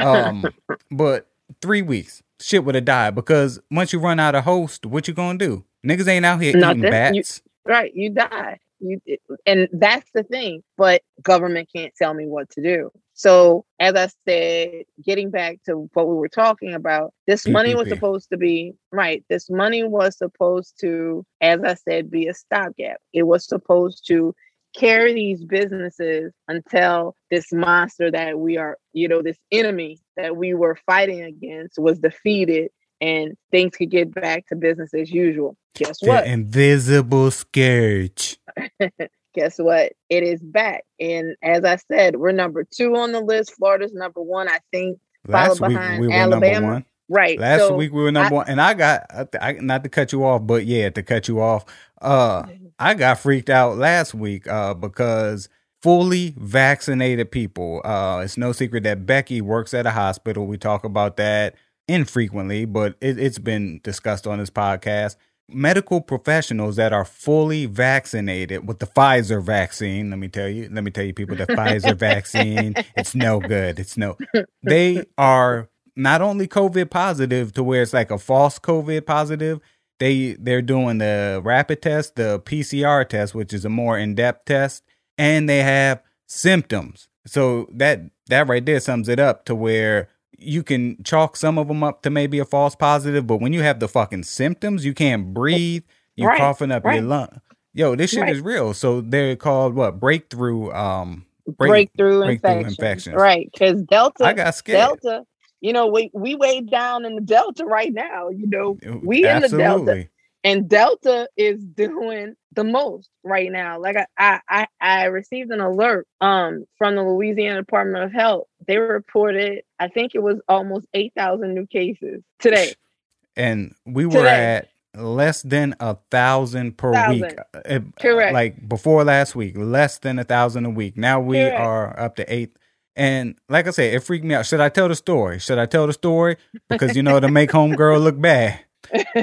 um 0.00 0.44
but 0.90 1.28
three 1.60 1.82
weeks, 1.82 2.22
shit 2.40 2.64
would 2.64 2.74
have 2.74 2.84
died 2.84 3.14
because 3.14 3.58
once 3.70 3.92
you 3.92 3.98
run 4.00 4.18
out 4.20 4.34
of 4.34 4.44
host, 4.44 4.86
what 4.86 5.08
you 5.08 5.14
gonna 5.14 5.38
do? 5.38 5.64
Niggas 5.86 6.08
ain't 6.08 6.24
out 6.26 6.40
here 6.40 6.56
Nothing. 6.56 6.78
eating 6.80 6.90
bats. 6.90 7.42
You, 7.66 7.72
right, 7.72 7.94
you 7.94 8.10
die. 8.10 8.58
You, 8.80 9.00
and 9.46 9.68
that's 9.72 10.10
the 10.14 10.22
thing. 10.22 10.62
But 10.76 11.02
government 11.22 11.68
can't 11.74 11.92
tell 11.96 12.14
me 12.14 12.26
what 12.26 12.50
to 12.50 12.62
do. 12.62 12.90
So, 13.14 13.64
as 13.80 13.94
I 13.94 14.08
said, 14.28 14.84
getting 15.04 15.30
back 15.30 15.58
to 15.66 15.90
what 15.92 16.06
we 16.06 16.14
were 16.14 16.28
talking 16.28 16.74
about, 16.74 17.12
this 17.26 17.44
mm, 17.44 17.52
money 17.52 17.74
mm, 17.74 17.78
was 17.78 17.88
mm. 17.88 17.90
supposed 17.90 18.28
to 18.30 18.36
be 18.36 18.74
right. 18.92 19.24
This 19.28 19.50
money 19.50 19.82
was 19.82 20.16
supposed 20.16 20.74
to, 20.80 21.24
as 21.40 21.60
I 21.64 21.74
said, 21.74 22.10
be 22.10 22.28
a 22.28 22.34
stopgap. 22.34 22.98
It 23.12 23.24
was 23.24 23.44
supposed 23.46 24.06
to 24.08 24.34
carry 24.76 25.14
these 25.14 25.44
businesses 25.44 26.32
until 26.46 27.16
this 27.30 27.52
monster 27.52 28.10
that 28.10 28.38
we 28.38 28.56
are, 28.56 28.76
you 28.92 29.08
know, 29.08 29.22
this 29.22 29.38
enemy 29.50 29.98
that 30.16 30.36
we 30.36 30.54
were 30.54 30.78
fighting 30.86 31.22
against 31.22 31.78
was 31.78 31.98
defeated 31.98 32.70
and 33.00 33.36
things 33.50 33.76
could 33.76 33.90
get 33.90 34.12
back 34.12 34.46
to 34.46 34.56
business 34.56 34.92
as 34.94 35.10
usual. 35.10 35.56
Guess 35.74 36.00
the 36.00 36.08
what? 36.08 36.26
Invisible 36.26 37.30
scourge. 37.30 38.38
Guess 39.34 39.58
what? 39.58 39.92
It 40.08 40.22
is 40.22 40.42
back. 40.42 40.84
And 40.98 41.36
as 41.42 41.64
I 41.64 41.76
said, 41.76 42.16
we're 42.16 42.32
number 42.32 42.64
two 42.64 42.96
on 42.96 43.12
the 43.12 43.20
list. 43.20 43.54
Florida's 43.54 43.92
number 43.92 44.22
one, 44.22 44.48
I 44.48 44.58
think. 44.72 44.98
Last 45.26 45.60
week 45.60 45.78
we 46.00 46.08
were 46.08 46.12
Alabama. 46.12 46.60
number 46.60 46.72
one. 46.72 46.84
Right. 47.10 47.38
Last 47.38 47.60
so 47.60 47.74
week 47.74 47.92
we 47.92 48.02
were 48.02 48.12
number 48.12 48.34
I, 48.34 48.36
one, 48.36 48.48
and 48.48 48.60
I 48.60 48.74
got 48.74 49.06
I, 49.40 49.52
not 49.52 49.82
to 49.84 49.88
cut 49.88 50.12
you 50.12 50.24
off, 50.24 50.46
but 50.46 50.66
yeah, 50.66 50.90
to 50.90 51.02
cut 51.02 51.28
you 51.28 51.40
off. 51.40 51.64
Uh, 52.00 52.44
I 52.78 52.94
got 52.94 53.18
freaked 53.18 53.50
out 53.50 53.76
last 53.76 54.14
week 54.14 54.46
uh, 54.46 54.74
because 54.74 55.48
fully 55.82 56.34
vaccinated 56.36 57.30
people. 57.30 57.80
Uh, 57.84 58.22
it's 58.24 58.36
no 58.36 58.52
secret 58.52 58.82
that 58.84 59.06
Becky 59.06 59.40
works 59.40 59.72
at 59.74 59.86
a 59.86 59.90
hospital. 59.90 60.46
We 60.46 60.58
talk 60.58 60.84
about 60.84 61.16
that 61.16 61.54
infrequently, 61.86 62.66
but 62.66 62.96
it, 63.00 63.18
it's 63.18 63.38
been 63.38 63.80
discussed 63.82 64.26
on 64.26 64.38
this 64.38 64.50
podcast. 64.50 65.16
Medical 65.50 66.00
professionals 66.00 66.76
that 66.76 66.92
are 66.92 67.04
fully 67.04 67.66
vaccinated 67.66 68.68
with 68.68 68.80
the 68.80 68.86
Pfizer 68.86 69.42
vaccine. 69.42 70.10
Let 70.10 70.18
me 70.18 70.28
tell 70.28 70.48
you, 70.48 70.68
let 70.70 70.84
me 70.84 70.90
tell 70.90 71.04
you, 71.04 71.14
people, 71.14 71.36
the 71.36 71.46
Pfizer 71.46 71.96
vaccine, 71.98 72.74
it's 72.96 73.14
no 73.14 73.40
good. 73.40 73.78
It's 73.78 73.96
no, 73.96 74.16
they 74.62 75.04
are 75.16 75.70
not 75.96 76.22
only 76.22 76.46
COVID 76.46 76.90
positive 76.90 77.52
to 77.54 77.62
where 77.62 77.82
it's 77.82 77.92
like 77.92 78.10
a 78.10 78.18
false 78.18 78.58
COVID 78.58 79.06
positive, 79.06 79.60
they 79.98 80.34
they're 80.34 80.62
doing 80.62 80.98
the 80.98 81.40
rapid 81.42 81.82
test, 81.82 82.16
the 82.16 82.40
PCR 82.40 83.08
test, 83.08 83.34
which 83.34 83.52
is 83.52 83.64
a 83.64 83.68
more 83.68 83.98
in-depth 83.98 84.44
test, 84.44 84.84
and 85.16 85.48
they 85.48 85.62
have 85.62 86.02
symptoms. 86.26 87.08
So 87.26 87.68
that 87.72 88.02
that 88.28 88.48
right 88.48 88.64
there 88.64 88.80
sums 88.80 89.08
it 89.08 89.18
up 89.18 89.44
to 89.46 89.54
where 89.54 90.08
you 90.36 90.62
can 90.62 91.02
chalk 91.04 91.36
some 91.36 91.58
of 91.58 91.68
them 91.68 91.82
up 91.82 92.02
to 92.02 92.10
maybe 92.10 92.38
a 92.38 92.44
false 92.44 92.74
positive, 92.74 93.26
but 93.26 93.40
when 93.40 93.52
you 93.52 93.62
have 93.62 93.80
the 93.80 93.88
fucking 93.88 94.24
symptoms, 94.24 94.84
you 94.84 94.94
can't 94.94 95.32
breathe, 95.32 95.82
you're 96.16 96.28
right, 96.28 96.38
coughing 96.38 96.70
up 96.70 96.84
right. 96.84 96.96
your 96.96 97.04
lung. 97.04 97.40
Yo, 97.74 97.94
this 97.94 98.10
shit 98.10 98.22
right. 98.22 98.34
is 98.34 98.40
real. 98.40 98.74
So 98.74 99.00
they're 99.00 99.36
called 99.36 99.74
what? 99.74 100.00
Breakthrough 100.00 100.72
um 100.72 101.26
break, 101.46 101.70
breakthrough, 101.70 102.24
breakthrough 102.24 102.50
infections. 102.50 102.78
infections. 102.78 103.16
Right. 103.16 103.48
Because 103.52 103.82
Delta 103.82 104.24
I 104.24 104.32
got 104.32 104.54
scared. 104.54 104.78
Delta 104.78 105.24
you 105.60 105.72
know, 105.72 105.86
we 105.86 106.10
we 106.14 106.34
way 106.34 106.60
down 106.60 107.04
in 107.04 107.14
the 107.16 107.20
Delta 107.20 107.64
right 107.64 107.92
now. 107.92 108.28
You 108.28 108.46
know, 108.46 108.78
we 109.02 109.24
Absolutely. 109.24 109.34
in 109.34 109.40
the 109.40 109.58
Delta, 109.58 110.08
and 110.48 110.66
Delta 110.68 111.28
is 111.36 111.62
doing 111.62 112.34
the 112.52 112.64
most 112.64 113.10
right 113.22 113.52
now. 113.52 113.78
Like 113.78 113.96
I, 114.16 114.40
I, 114.48 114.66
I 114.80 115.04
received 115.04 115.50
an 115.50 115.60
alert 115.60 116.06
um 116.22 116.64
from 116.78 116.96
the 116.96 117.02
Louisiana 117.02 117.60
Department 117.60 118.04
of 118.04 118.12
Health. 118.12 118.46
They 118.66 118.78
reported, 118.78 119.62
I 119.78 119.88
think 119.88 120.14
it 120.14 120.22
was 120.22 120.40
almost 120.48 120.86
eight 120.94 121.12
thousand 121.14 121.54
new 121.54 121.66
cases 121.66 122.22
today, 122.38 122.74
and 123.36 123.74
we 123.84 124.06
were 124.06 124.12
today. 124.12 124.54
at 124.56 124.68
less 124.98 125.42
than 125.42 125.76
a 125.80 125.96
thousand 126.10 126.78
per 126.78 126.94
thousand. 126.94 127.20
week. 127.20 127.38
Uh, 127.54 127.80
Correct. 128.00 128.32
Like 128.32 128.68
before 128.68 129.04
last 129.04 129.36
week, 129.36 129.54
less 129.56 129.98
than 129.98 130.18
a 130.18 130.24
thousand 130.24 130.64
a 130.64 130.70
week. 130.70 130.96
Now 130.96 131.20
we 131.20 131.36
Correct. 131.36 131.60
are 131.60 132.00
up 132.00 132.16
to 132.16 132.34
eight 132.34 132.56
and 132.96 133.36
like 133.48 133.68
I 133.68 133.70
said, 133.70 133.94
it 133.94 134.00
freaked 134.00 134.24
me 134.24 134.34
out. 134.34 134.46
Should 134.46 134.60
I 134.60 134.70
tell 134.70 134.88
the 134.88 134.96
story? 134.96 135.38
Should 135.38 135.58
I 135.58 135.66
tell 135.66 135.86
the 135.86 135.92
story? 135.92 136.36
Because 136.68 136.96
you 136.96 137.02
know 137.02 137.20
to 137.20 137.28
make 137.28 137.50
homegirl 137.52 138.02
look 138.02 138.20
bad. 138.20 138.60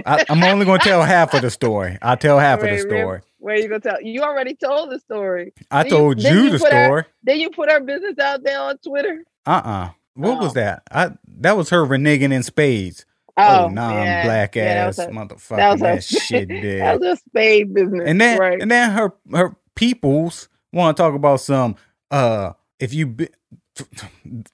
I, 0.05 0.25
am 0.29 0.43
only 0.43 0.65
going 0.65 0.79
to 0.79 0.85
tell 0.85 1.03
half 1.03 1.33
of 1.33 1.41
the 1.41 1.49
story. 1.49 1.97
I'll 2.01 2.17
tell 2.17 2.39
half 2.39 2.61
wait, 2.61 2.73
of 2.73 2.77
the 2.77 2.81
story. 2.81 3.21
Where, 3.39 3.57
you 3.57 3.67
gonna 3.67 3.79
tell? 3.79 4.01
You 4.01 4.23
already 4.23 4.55
told 4.55 4.91
the 4.91 4.99
story. 4.99 5.53
I 5.69 5.83
then 5.83 5.91
told 5.91 6.21
you, 6.21 6.29
you, 6.29 6.49
the 6.49 6.59
story. 6.59 7.05
Then 7.23 7.39
you 7.39 7.51
put 7.51 7.69
our 7.69 7.79
business 7.79 8.17
out 8.17 8.43
there 8.43 8.59
on 8.59 8.77
Twitter. 8.79 9.23
Uh 9.45 9.61
uh-uh. 9.63 9.69
uh 9.69 9.89
What 10.15 10.37
oh. 10.37 10.41
was 10.41 10.53
that? 10.53 10.81
I 10.91 11.11
that 11.39 11.55
was 11.55 11.69
her 11.69 11.85
reneging 11.85 12.33
in 12.33 12.41
spades. 12.41 13.05
Oh, 13.37 13.65
oh 13.65 13.67
non 13.67 13.93
yeah. 13.93 14.23
black 14.23 14.57
ass 14.57 14.97
yeah, 14.97 15.07
motherfucker. 15.07 15.57
That, 15.57 15.71
was 15.73 15.81
that 15.81 16.03
shit 16.03 16.47
did. 16.47 16.81
that 16.81 16.99
was 16.99 17.19
a 17.19 17.21
spade 17.29 17.73
business. 17.73 18.01
And 18.07 18.19
then 18.19 18.39
right. 18.39 18.59
and 18.59 18.71
then 18.71 18.89
her 18.91 19.13
her 19.31 19.55
peoples 19.75 20.49
want 20.73 20.97
to 20.97 21.03
talk 21.03 21.13
about 21.13 21.39
some 21.41 21.75
uh 22.09 22.53
if 22.79 22.95
you 22.95 23.15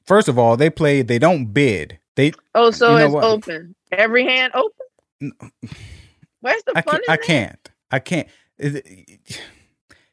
first 0.05 0.27
of 0.27 0.37
all, 0.37 0.57
they 0.57 0.69
play. 0.69 1.01
They 1.01 1.19
don't 1.19 1.45
bid. 1.45 1.99
They 2.15 2.33
oh, 2.55 2.71
so 2.71 2.97
it's 2.97 3.13
what? 3.13 3.23
open. 3.23 3.75
Every 3.91 4.25
hand 4.25 4.51
open. 4.53 4.80
Where's 6.41 6.63
the 6.63 6.73
I 6.75 6.81
fun? 6.81 7.01
Can't, 7.05 7.09
I 7.09 7.17
can't. 7.17 7.69
I 7.91 7.99
can't. 7.99 8.27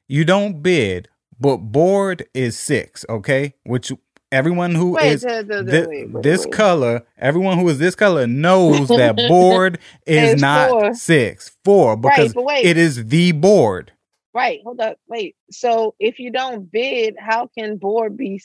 You 0.06 0.24
don't 0.24 0.62
bid, 0.62 1.08
but 1.38 1.58
board 1.58 2.26
is 2.34 2.58
six. 2.58 3.04
Okay, 3.08 3.54
which 3.64 3.92
everyone 4.30 4.74
who 4.74 4.92
wait, 4.92 5.12
is 5.12 5.24
wait, 5.24 6.10
wait, 6.10 6.22
this 6.22 6.46
color, 6.46 7.06
everyone 7.16 7.58
who 7.58 7.68
is 7.68 7.78
this 7.78 7.94
color 7.94 8.26
knows 8.26 8.88
that 8.88 9.16
board 9.28 9.78
is 10.06 10.40
not 10.40 10.70
four. 10.70 10.94
six, 10.94 11.56
four 11.64 11.96
because 11.96 12.34
right, 12.36 12.64
it 12.64 12.76
is 12.76 13.06
the 13.06 13.32
board. 13.32 13.92
Right. 14.34 14.60
Hold 14.62 14.80
up. 14.80 14.98
Wait. 15.08 15.36
So 15.50 15.94
if 15.98 16.18
you 16.18 16.30
don't 16.30 16.70
bid, 16.70 17.16
how 17.18 17.48
can 17.48 17.76
board 17.76 18.16
be 18.16 18.40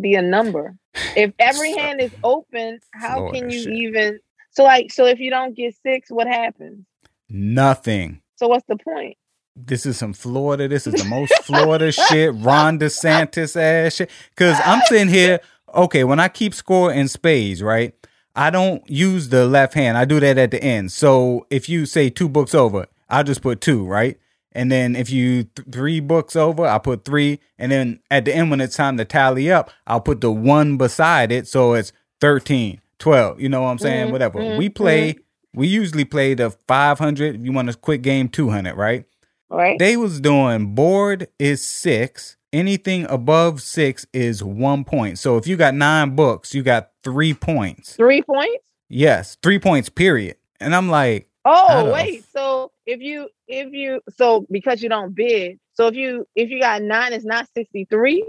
be 0.00 0.14
a 0.14 0.22
number. 0.22 0.76
If 1.16 1.32
every 1.38 1.72
hand 1.76 2.00
is 2.00 2.12
open, 2.22 2.80
how 2.92 3.30
can 3.30 3.50
you 3.50 3.62
shit. 3.62 3.72
even 3.72 4.20
so 4.54 4.64
like 4.64 4.92
so 4.92 5.06
if 5.06 5.18
you 5.18 5.30
don't 5.30 5.56
get 5.56 5.74
six, 5.82 6.10
what 6.10 6.26
happens? 6.26 6.84
Nothing. 7.28 8.20
So 8.36 8.48
what's 8.48 8.66
the 8.66 8.76
point? 8.76 9.16
This 9.56 9.86
is 9.86 9.96
some 9.96 10.12
Florida. 10.12 10.66
This 10.66 10.86
is 10.86 10.94
the 10.94 11.08
most 11.08 11.32
Florida 11.44 11.92
shit. 12.08 12.34
Ron 12.34 12.78
DeSantis 12.78 13.56
ass 13.56 13.94
shit. 13.94 14.10
Cause 14.36 14.56
I'm 14.64 14.80
sitting 14.86 15.08
here, 15.08 15.40
okay, 15.74 16.02
when 16.04 16.18
I 16.18 16.28
keep 16.28 16.54
score 16.54 16.92
in 16.92 17.06
spades, 17.08 17.62
right? 17.62 17.94
I 18.36 18.50
don't 18.50 18.88
use 18.90 19.28
the 19.28 19.46
left 19.46 19.74
hand. 19.74 19.96
I 19.96 20.04
do 20.04 20.18
that 20.18 20.38
at 20.38 20.50
the 20.50 20.62
end. 20.62 20.90
So 20.90 21.46
if 21.50 21.68
you 21.68 21.86
say 21.86 22.10
two 22.10 22.28
books 22.28 22.52
over, 22.52 22.86
I'll 23.08 23.22
just 23.22 23.42
put 23.42 23.60
two, 23.60 23.86
right? 23.86 24.18
And 24.52 24.72
then 24.72 24.96
if 24.96 25.10
you 25.10 25.44
th- 25.44 25.68
three 25.70 26.00
books 26.00 26.34
over, 26.34 26.66
I'll 26.66 26.80
put 26.80 27.04
three. 27.04 27.38
And 27.58 27.70
then 27.70 28.00
at 28.10 28.24
the 28.24 28.34
end, 28.34 28.50
when 28.50 28.60
it's 28.60 28.76
time 28.76 28.96
to 28.96 29.04
tally 29.04 29.52
up, 29.52 29.70
I'll 29.86 30.00
put 30.00 30.20
the 30.20 30.32
one 30.32 30.76
beside 30.76 31.30
it. 31.30 31.46
So 31.46 31.74
it's 31.74 31.92
13, 32.20 32.80
12. 33.04 33.40
You 33.40 33.50
know 33.50 33.62
what 33.62 33.68
I'm 33.68 33.78
saying? 33.78 34.04
Mm-hmm, 34.04 34.12
Whatever. 34.12 34.38
Mm-hmm, 34.38 34.58
we 34.58 34.68
play, 34.70 35.12
mm-hmm. 35.12 35.60
we 35.60 35.68
usually 35.68 36.06
play 36.06 36.34
the 36.34 36.50
500. 36.50 37.36
If 37.36 37.44
you 37.44 37.52
want 37.52 37.68
a 37.68 37.74
quick 37.74 38.02
game, 38.02 38.28
200, 38.28 38.74
right? 38.74 39.04
Right. 39.50 39.78
They 39.78 39.96
was 39.96 40.20
doing 40.20 40.74
board 40.74 41.28
is 41.38 41.62
six. 41.62 42.36
Anything 42.52 43.04
above 43.10 43.60
six 43.60 44.06
is 44.14 44.42
one 44.42 44.84
point. 44.84 45.18
So 45.18 45.36
if 45.36 45.46
you 45.46 45.56
got 45.56 45.74
nine 45.74 46.16
books, 46.16 46.54
you 46.54 46.62
got 46.62 46.92
three 47.02 47.34
points. 47.34 47.94
Three 47.94 48.22
points? 48.22 48.64
Yes, 48.88 49.36
three 49.42 49.58
points, 49.58 49.88
period. 49.88 50.36
And 50.60 50.74
I'm 50.74 50.88
like, 50.88 51.28
Oh, 51.44 51.92
wait. 51.92 52.24
So 52.32 52.72
if 52.86 53.00
you 53.00 53.28
if 53.48 53.72
you 53.72 54.00
so 54.16 54.46
because 54.50 54.82
you 54.82 54.88
don't 54.88 55.14
bid, 55.14 55.58
so 55.74 55.88
if 55.88 55.94
you 55.94 56.26
if 56.34 56.48
you 56.48 56.58
got 56.58 56.80
nine, 56.80 57.12
it's 57.12 57.24
not 57.24 57.46
sixty 57.54 57.84
three. 57.84 58.24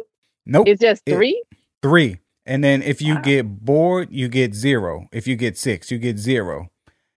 Nope, 0.46 0.68
it's 0.68 0.82
just 0.82 1.02
three. 1.06 1.42
It, 1.50 1.58
three, 1.82 2.20
and 2.46 2.64
then 2.64 2.82
if 2.82 3.02
you 3.02 3.16
wow. 3.16 3.22
get 3.22 3.66
bored, 3.66 4.10
you 4.12 4.28
get 4.28 4.54
zero. 4.54 5.08
If 5.12 5.28
you 5.28 5.36
get 5.36 5.58
six, 5.58 5.92
you 5.92 5.98
get 5.98 6.18
zero. 6.18 6.70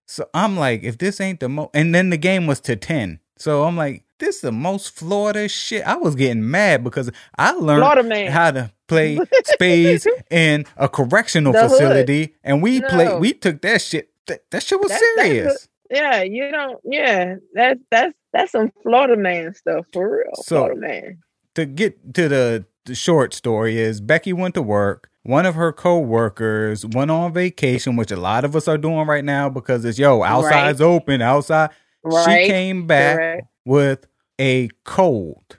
So 0.07 0.27
I'm 0.33 0.57
like, 0.57 0.83
if 0.83 0.97
this 0.97 1.21
ain't 1.21 1.39
the 1.39 1.49
most, 1.49 1.69
and 1.73 1.93
then 1.93 2.09
the 2.09 2.17
game 2.17 2.47
was 2.47 2.59
to 2.61 2.75
ten. 2.75 3.19
So 3.37 3.63
I'm 3.63 3.77
like, 3.77 4.03
this 4.19 4.37
is 4.37 4.41
the 4.41 4.51
most 4.51 4.95
Florida 4.95 5.47
shit. 5.47 5.83
I 5.83 5.95
was 5.95 6.15
getting 6.15 6.49
mad 6.49 6.83
because 6.83 7.09
I 7.37 7.51
learned 7.51 8.29
how 8.29 8.51
to 8.51 8.71
play 8.87 9.19
spades 9.45 10.07
in 10.31 10.65
a 10.77 10.89
correctional 10.89 11.53
the 11.53 11.69
facility, 11.69 12.21
hood. 12.21 12.31
and 12.43 12.61
we 12.61 12.79
no. 12.79 12.87
play. 12.89 13.17
We 13.17 13.33
took 13.33 13.61
that 13.61 13.81
shit. 13.81 14.09
That, 14.27 14.49
that 14.51 14.63
shit 14.63 14.79
was 14.79 14.89
that's, 14.89 15.03
serious. 15.15 15.45
That's 15.45 15.67
yeah, 15.89 16.21
you 16.21 16.51
don't. 16.51 16.79
Yeah, 16.83 17.35
that's 17.53 17.79
that's 17.89 18.13
that's 18.31 18.51
some 18.51 18.71
Florida 18.83 19.17
man 19.17 19.53
stuff 19.53 19.85
for 19.91 20.17
real. 20.17 20.31
So, 20.35 20.57
Florida 20.57 20.79
man. 20.79 21.19
To 21.55 21.65
get 21.65 22.13
to 22.13 22.29
the, 22.29 22.65
the 22.85 22.95
short 22.95 23.33
story 23.33 23.77
is 23.77 24.01
Becky 24.01 24.33
went 24.33 24.53
to 24.53 24.61
work. 24.61 25.08
One 25.23 25.45
of 25.45 25.55
her 25.55 25.73
co-workers 25.73 26.85
went 26.85 27.11
on 27.11 27.33
vacation, 27.33 27.95
which 27.95 28.11
a 28.11 28.17
lot 28.17 28.45
of 28.45 28.55
us 28.55 28.67
are 28.67 28.77
doing 28.77 29.05
right 29.05 29.25
now 29.25 29.49
because 29.49 29.83
it's 29.83 29.99
yo 29.99 30.23
outside's 30.23 30.79
right. 30.79 30.85
open, 30.85 31.21
outside. 31.21 31.71
Right. 32.03 32.45
She 32.45 32.51
came 32.51 32.87
back 32.87 33.17
Correct. 33.17 33.47
with 33.65 34.07
a 34.39 34.69
cold. 34.85 35.57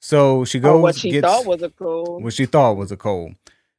So 0.00 0.44
she 0.44 0.58
goes. 0.58 0.78
Oh, 0.78 0.80
what 0.80 0.96
she 0.96 1.10
gets, 1.10 1.26
thought 1.26 1.46
was 1.46 1.62
a 1.62 1.70
cold. 1.70 2.24
What 2.24 2.32
she 2.32 2.46
thought 2.46 2.76
was 2.76 2.90
a 2.90 2.96
cold. 2.96 3.34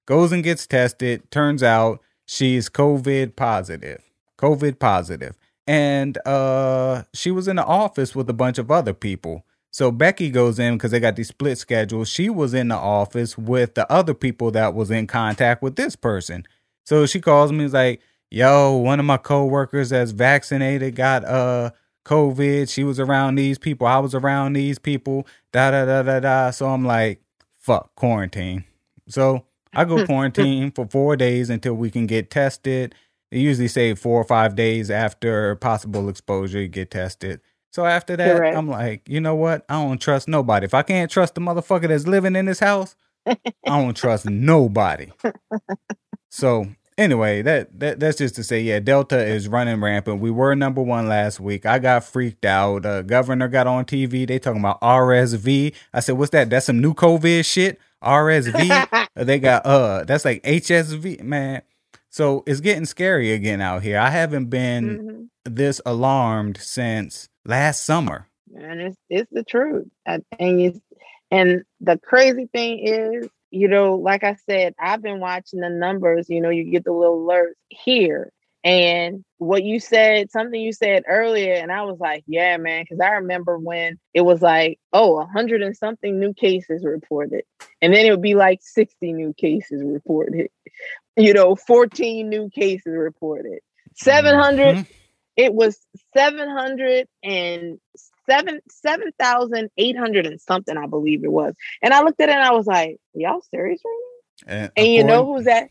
Goes 0.05 0.31
and 0.31 0.43
gets 0.43 0.67
tested. 0.67 1.29
Turns 1.31 1.63
out 1.63 2.01
she's 2.25 2.69
COVID 2.69 3.35
positive. 3.35 4.03
COVID 4.37 4.79
positive. 4.79 5.37
And 5.67 6.17
uh 6.27 7.03
she 7.13 7.31
was 7.31 7.47
in 7.47 7.55
the 7.55 7.65
office 7.65 8.15
with 8.15 8.29
a 8.29 8.33
bunch 8.33 8.59
of 8.59 8.69
other 8.69 8.93
people. 8.93 9.45
So 9.75 9.91
Becky 9.91 10.29
goes 10.29 10.57
in 10.57 10.75
because 10.75 10.91
they 10.91 11.01
got 11.01 11.17
these 11.17 11.27
split 11.27 11.57
schedules. 11.57 12.07
She 12.07 12.29
was 12.29 12.53
in 12.53 12.69
the 12.69 12.77
office 12.77 13.37
with 13.37 13.75
the 13.75 13.91
other 13.91 14.13
people 14.13 14.49
that 14.51 14.73
was 14.73 14.89
in 14.89 15.05
contact 15.05 15.61
with 15.61 15.75
this 15.75 15.97
person. 15.97 16.45
So 16.85 17.05
she 17.05 17.19
calls 17.19 17.51
me, 17.51 17.65
is 17.65 17.73
like, 17.73 17.99
yo, 18.31 18.77
one 18.77 19.01
of 19.01 19.05
my 19.05 19.17
coworkers 19.17 19.89
that's 19.89 20.11
vaccinated 20.11 20.95
got 20.95 21.25
uh 21.25 21.71
COVID. 22.05 22.69
She 22.69 22.85
was 22.85 23.01
around 23.01 23.35
these 23.35 23.57
people. 23.57 23.85
I 23.85 23.99
was 23.99 24.15
around 24.15 24.53
these 24.53 24.79
people. 24.79 25.27
Da 25.51 25.71
da 25.71 25.83
da 25.83 26.03
da 26.03 26.21
da. 26.21 26.51
So 26.51 26.69
I'm 26.69 26.85
like, 26.85 27.21
fuck, 27.57 27.93
quarantine. 27.95 28.63
So 29.09 29.43
I 29.73 29.83
go 29.83 30.05
quarantine 30.07 30.71
for 30.71 30.87
four 30.87 31.17
days 31.17 31.49
until 31.49 31.73
we 31.73 31.91
can 31.91 32.07
get 32.07 32.31
tested. 32.31 32.95
They 33.29 33.39
usually 33.39 33.67
say 33.67 33.93
four 33.93 34.21
or 34.21 34.25
five 34.25 34.55
days 34.55 34.89
after 34.89 35.53
possible 35.57 36.07
exposure, 36.07 36.61
you 36.61 36.69
get 36.69 36.91
tested. 36.91 37.41
So 37.75 37.85
after 37.85 38.15
that, 38.15 38.37
Correct. 38.37 38.55
I'm 38.55 38.69
like, 38.69 39.09
you 39.09 39.19
know 39.19 39.35
what? 39.35 39.65
I 39.67 39.73
don't 39.83 39.99
trust 39.99 40.29
nobody. 40.29 40.63
If 40.63 40.73
I 40.73 40.81
can't 40.81 41.11
trust 41.11 41.35
the 41.35 41.41
motherfucker 41.41 41.89
that's 41.89 42.07
living 42.07 42.37
in 42.37 42.45
this 42.45 42.59
house, 42.59 42.95
I 43.27 43.35
don't 43.65 43.93
trust 43.97 44.25
nobody. 44.29 45.07
So 46.29 46.67
anyway, 46.97 47.41
that, 47.41 47.77
that 47.79 47.99
that's 47.99 48.17
just 48.17 48.35
to 48.35 48.43
say, 48.43 48.61
yeah, 48.61 48.79
Delta 48.79 49.21
is 49.21 49.49
running 49.49 49.81
rampant. 49.81 50.21
We 50.21 50.31
were 50.31 50.55
number 50.55 50.81
one 50.81 51.09
last 51.09 51.41
week. 51.41 51.65
I 51.65 51.79
got 51.79 52.05
freaked 52.05 52.45
out. 52.45 52.85
Uh, 52.85 53.01
governor 53.01 53.49
got 53.49 53.67
on 53.67 53.83
TV. 53.83 54.25
They 54.25 54.39
talking 54.39 54.61
about 54.61 54.79
RSV. 54.79 55.73
I 55.93 55.99
said, 55.99 56.17
what's 56.17 56.31
that? 56.31 56.49
That's 56.49 56.67
some 56.67 56.79
new 56.79 56.93
COVID 56.93 57.43
shit. 57.45 57.77
RSV. 58.01 59.07
They 59.17 59.39
got 59.39 59.65
uh, 59.65 60.03
that's 60.05 60.23
like 60.25 60.43
HSV, 60.43 61.23
man. 61.23 61.61
So 62.09 62.43
it's 62.47 62.59
getting 62.61 62.85
scary 62.85 63.31
again 63.33 63.59
out 63.61 63.81
here. 63.81 63.97
I 63.97 64.09
haven't 64.09 64.45
been 64.49 65.29
Mhm. 65.45 65.53
this 65.53 65.79
alarmed 65.85 66.57
since 66.57 67.27
last 67.45 67.85
summer. 67.85 68.27
and 68.55 68.81
it's 68.81 68.97
it's 69.09 69.29
the 69.31 69.43
truth. 69.43 69.87
And 70.05 70.23
and, 70.39 70.61
you, 70.61 70.81
and 71.31 71.63
the 71.81 71.97
crazy 71.97 72.47
thing 72.51 72.79
is, 72.79 73.29
you 73.51 73.67
know, 73.67 73.95
like 73.95 74.23
I 74.23 74.35
said, 74.49 74.73
I've 74.79 75.01
been 75.01 75.19
watching 75.19 75.61
the 75.61 75.69
numbers. 75.69 76.29
You 76.29 76.41
know, 76.41 76.49
you 76.49 76.65
get 76.65 76.83
the 76.83 76.91
little 76.91 77.25
alerts 77.25 77.53
here, 77.69 78.31
and 78.63 79.23
what 79.37 79.63
you 79.63 79.79
said, 79.79 80.31
something 80.31 80.59
you 80.59 80.73
said 80.73 81.03
earlier, 81.07 81.53
and 81.53 81.71
I 81.71 81.83
was 81.83 81.99
like, 81.99 82.23
yeah, 82.27 82.57
man, 82.57 82.83
because 82.83 82.99
I 82.99 83.11
remember 83.13 83.57
when 83.57 83.99
it 84.13 84.21
was 84.21 84.41
like, 84.41 84.79
oh, 84.91 85.19
a 85.19 85.25
hundred 85.25 85.61
and 85.61 85.75
something 85.75 86.19
new 86.19 86.33
cases 86.33 86.83
reported, 86.83 87.43
and 87.81 87.93
then 87.93 88.05
it 88.05 88.11
would 88.11 88.21
be 88.21 88.35
like 88.35 88.59
sixty 88.61 89.13
new 89.13 89.33
cases 89.33 89.83
reported. 89.83 90.49
You 91.17 91.33
know, 91.33 91.55
fourteen 91.55 92.29
new 92.29 92.49
cases 92.49 92.93
reported. 92.93 93.59
700 93.95 94.75
Mhm. 94.75 94.87
It 95.37 95.53
was 95.53 95.79
700 96.15 97.07
and 97.23 97.79
seven 98.29 98.59
7,800 98.69 100.25
and 100.25 100.41
something, 100.41 100.77
I 100.77 100.87
believe 100.87 101.23
it 101.23 101.31
was. 101.31 101.53
And 101.81 101.93
I 101.93 102.01
looked 102.01 102.21
at 102.21 102.29
it 102.29 102.35
and 102.35 102.43
I 102.43 102.51
was 102.51 102.67
like, 102.67 102.97
y'all 103.13 103.41
serious 103.51 103.81
right 103.85 104.47
And, 104.47 104.61
now? 104.63 104.69
And 104.77 104.87
you 104.87 105.03
know 105.03 105.25
who's 105.25 105.45
that? 105.45 105.69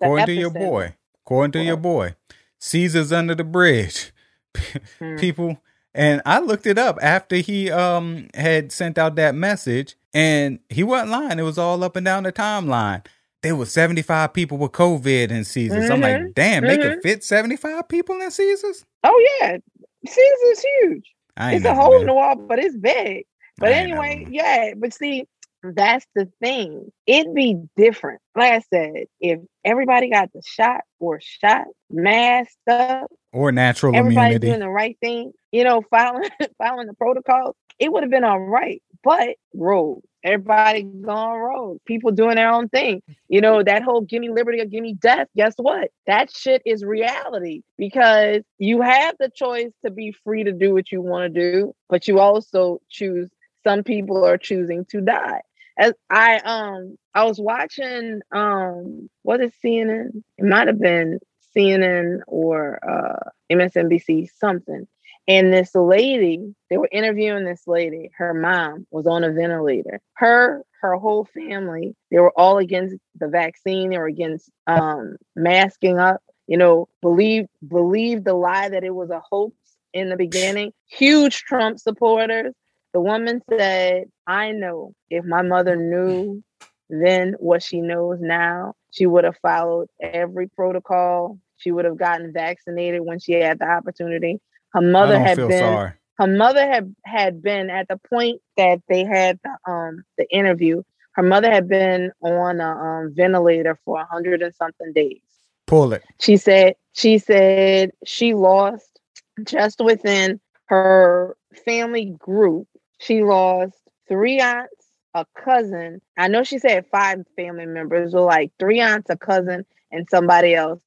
According 0.00 0.26
to 0.26 0.34
your 0.34 0.50
boy, 0.50 0.94
according 1.24 1.52
to 1.52 1.62
your 1.62 1.76
boy, 1.76 2.14
Caesar's 2.58 3.12
under 3.12 3.34
the 3.34 3.44
bridge. 3.44 4.12
Hmm. 4.98 5.16
People, 5.16 5.58
and 5.94 6.22
I 6.24 6.38
looked 6.38 6.66
it 6.66 6.78
up 6.78 6.98
after 7.02 7.36
he 7.36 7.70
um 7.70 8.28
had 8.32 8.72
sent 8.72 8.96
out 8.96 9.16
that 9.16 9.34
message, 9.34 9.96
and 10.14 10.60
he 10.70 10.82
wasn't 10.82 11.10
lying. 11.10 11.38
It 11.38 11.42
was 11.42 11.58
all 11.58 11.84
up 11.84 11.94
and 11.94 12.06
down 12.06 12.22
the 12.22 12.32
timeline. 12.32 13.04
There 13.46 13.54
was 13.54 13.70
seventy 13.70 14.02
five 14.02 14.32
people 14.32 14.58
with 14.58 14.72
COVID 14.72 15.30
in 15.30 15.44
Caesars. 15.44 15.88
I'm 15.88 16.00
like, 16.00 16.16
Mhm, 16.16 16.34
damn, 16.34 16.64
they 16.64 16.76
could 16.76 16.98
mhm. 16.98 17.02
fit 17.02 17.22
seventy 17.22 17.56
five 17.56 17.86
people 17.88 18.20
in 18.20 18.28
Caesars. 18.28 18.84
Oh 19.04 19.26
yeah. 19.40 19.56
Caesar's 20.04 20.58
is 20.58 20.64
huge. 20.80 21.14
It's 21.38 21.64
a 21.64 21.72
hole 21.72 22.00
in 22.00 22.06
the 22.06 22.12
wall, 22.14 22.34
but 22.34 22.58
it's 22.58 22.76
big. 22.76 23.24
But 23.58 23.68
I 23.68 23.76
ain't 23.76 23.90
never 23.90 24.02
anyway, 24.02 24.26
yeah, 24.30 24.72
but 24.76 24.92
see, 24.92 25.28
that's 25.62 26.04
the 26.16 26.28
thing. 26.42 26.90
It'd 27.06 27.34
be 27.36 27.56
different. 27.76 28.20
Like 28.34 28.52
I 28.52 28.58
said, 28.68 29.04
if 29.20 29.38
everybody 29.64 30.10
got 30.10 30.32
the 30.32 30.42
shot 30.44 30.80
or 30.98 31.20
shot, 31.20 31.66
masked 31.88 32.56
up, 32.68 33.12
or 33.32 33.52
natural 33.52 33.94
everybody 33.94 34.34
immunity. 34.34 34.48
doing 34.48 34.60
the 34.60 34.68
right 34.68 34.98
thing, 35.00 35.30
you 35.52 35.62
know, 35.62 35.82
following 35.90 36.28
following 36.58 36.88
the 36.88 36.94
protocol, 36.94 37.54
it 37.78 37.92
would 37.92 38.02
have 38.02 38.10
been 38.10 38.24
all 38.24 38.40
right. 38.40 38.82
But 39.04 39.36
road, 39.54 40.02
everybody 40.26 40.82
gone 40.82 41.38
road, 41.38 41.80
people 41.86 42.10
doing 42.10 42.34
their 42.36 42.50
own 42.50 42.68
thing. 42.68 43.02
You 43.28 43.40
know, 43.40 43.62
that 43.62 43.82
whole 43.82 44.00
gimme 44.00 44.28
liberty 44.28 44.60
or 44.60 44.66
gimme 44.66 44.94
death, 44.94 45.28
guess 45.36 45.54
what? 45.56 45.90
That 46.06 46.30
shit 46.32 46.62
is 46.66 46.84
reality 46.84 47.62
because 47.78 48.42
you 48.58 48.82
have 48.82 49.14
the 49.18 49.30
choice 49.34 49.72
to 49.84 49.90
be 49.90 50.12
free 50.24 50.44
to 50.44 50.52
do 50.52 50.74
what 50.74 50.90
you 50.90 51.00
want 51.00 51.32
to 51.34 51.52
do, 51.52 51.74
but 51.88 52.08
you 52.08 52.18
also 52.18 52.80
choose 52.90 53.30
some 53.64 53.82
people 53.82 54.24
are 54.24 54.38
choosing 54.38 54.84
to 54.86 55.00
die. 55.00 55.40
As 55.78 55.92
I 56.10 56.38
um 56.38 56.96
I 57.14 57.24
was 57.24 57.40
watching 57.40 58.20
um 58.32 59.08
what 59.22 59.40
is 59.40 59.52
CNN? 59.64 60.22
It 60.38 60.44
might 60.44 60.66
have 60.66 60.80
been 60.80 61.20
CNN 61.56 62.20
or 62.26 62.78
uh 62.88 63.30
MSNBC 63.50 64.28
something. 64.38 64.86
And 65.28 65.52
this 65.52 65.74
lady, 65.74 66.54
they 66.70 66.76
were 66.76 66.88
interviewing 66.92 67.44
this 67.44 67.62
lady. 67.66 68.10
Her 68.16 68.32
mom 68.32 68.86
was 68.90 69.06
on 69.06 69.24
a 69.24 69.32
ventilator. 69.32 70.00
Her, 70.14 70.62
her 70.80 70.94
whole 70.96 71.24
family, 71.24 71.96
they 72.10 72.18
were 72.18 72.32
all 72.38 72.58
against 72.58 72.96
the 73.18 73.28
vaccine. 73.28 73.90
They 73.90 73.98
were 73.98 74.06
against 74.06 74.50
um, 74.66 75.16
masking 75.34 75.98
up. 75.98 76.22
You 76.46 76.58
know, 76.58 76.88
believe 77.02 77.46
believe 77.66 78.22
the 78.22 78.34
lie 78.34 78.68
that 78.68 78.84
it 78.84 78.94
was 78.94 79.10
a 79.10 79.20
hoax 79.28 79.56
in 79.92 80.10
the 80.10 80.16
beginning. 80.16 80.72
Huge 80.86 81.42
Trump 81.42 81.80
supporters. 81.80 82.54
The 82.92 83.00
woman 83.00 83.42
said, 83.50 84.04
"I 84.28 84.52
know 84.52 84.94
if 85.10 85.24
my 85.24 85.42
mother 85.42 85.74
knew 85.74 86.42
then 86.88 87.34
what 87.40 87.64
she 87.64 87.80
knows 87.80 88.20
now, 88.20 88.74
she 88.92 89.06
would 89.06 89.24
have 89.24 89.36
followed 89.42 89.88
every 90.00 90.46
protocol. 90.46 91.40
She 91.56 91.72
would 91.72 91.84
have 91.84 91.96
gotten 91.96 92.32
vaccinated 92.32 93.00
when 93.00 93.18
she 93.18 93.32
had 93.32 93.58
the 93.58 93.68
opportunity." 93.68 94.40
Her 94.76 94.82
mother 94.82 95.18
had 95.18 95.38
been 95.38 95.50
sorry. 95.58 95.92
her 96.18 96.26
mother 96.26 96.68
had 96.70 96.94
had 97.06 97.42
been 97.42 97.70
at 97.70 97.88
the 97.88 97.96
point 97.96 98.42
that 98.58 98.82
they 98.90 99.06
had 99.06 99.40
the 99.42 99.72
um 99.72 100.04
the 100.18 100.28
interview. 100.30 100.82
Her 101.12 101.22
mother 101.22 101.50
had 101.50 101.66
been 101.66 102.12
on 102.20 102.60
a 102.60 102.72
um, 102.72 103.14
ventilator 103.14 103.78
for 103.86 103.98
a 103.98 104.04
hundred 104.04 104.42
and 104.42 104.54
something 104.54 104.92
days. 104.92 105.22
Pull 105.66 105.94
it. 105.94 106.04
She 106.20 106.36
said 106.36 106.74
she 106.92 107.16
said 107.16 107.92
she 108.04 108.34
lost 108.34 109.00
just 109.44 109.80
within 109.80 110.40
her 110.66 111.38
family 111.64 112.14
group. 112.18 112.68
She 112.98 113.22
lost 113.22 113.78
three 114.08 114.40
aunts, 114.40 114.88
a 115.14 115.24
cousin. 115.42 116.02
I 116.18 116.28
know 116.28 116.44
she 116.44 116.58
said 116.58 116.84
five 116.92 117.24
family 117.34 117.64
members, 117.64 118.14
or 118.14 118.26
like 118.26 118.52
three 118.58 118.80
aunts, 118.80 119.08
a 119.08 119.16
cousin, 119.16 119.64
and 119.90 120.06
somebody 120.10 120.54
else. 120.54 120.80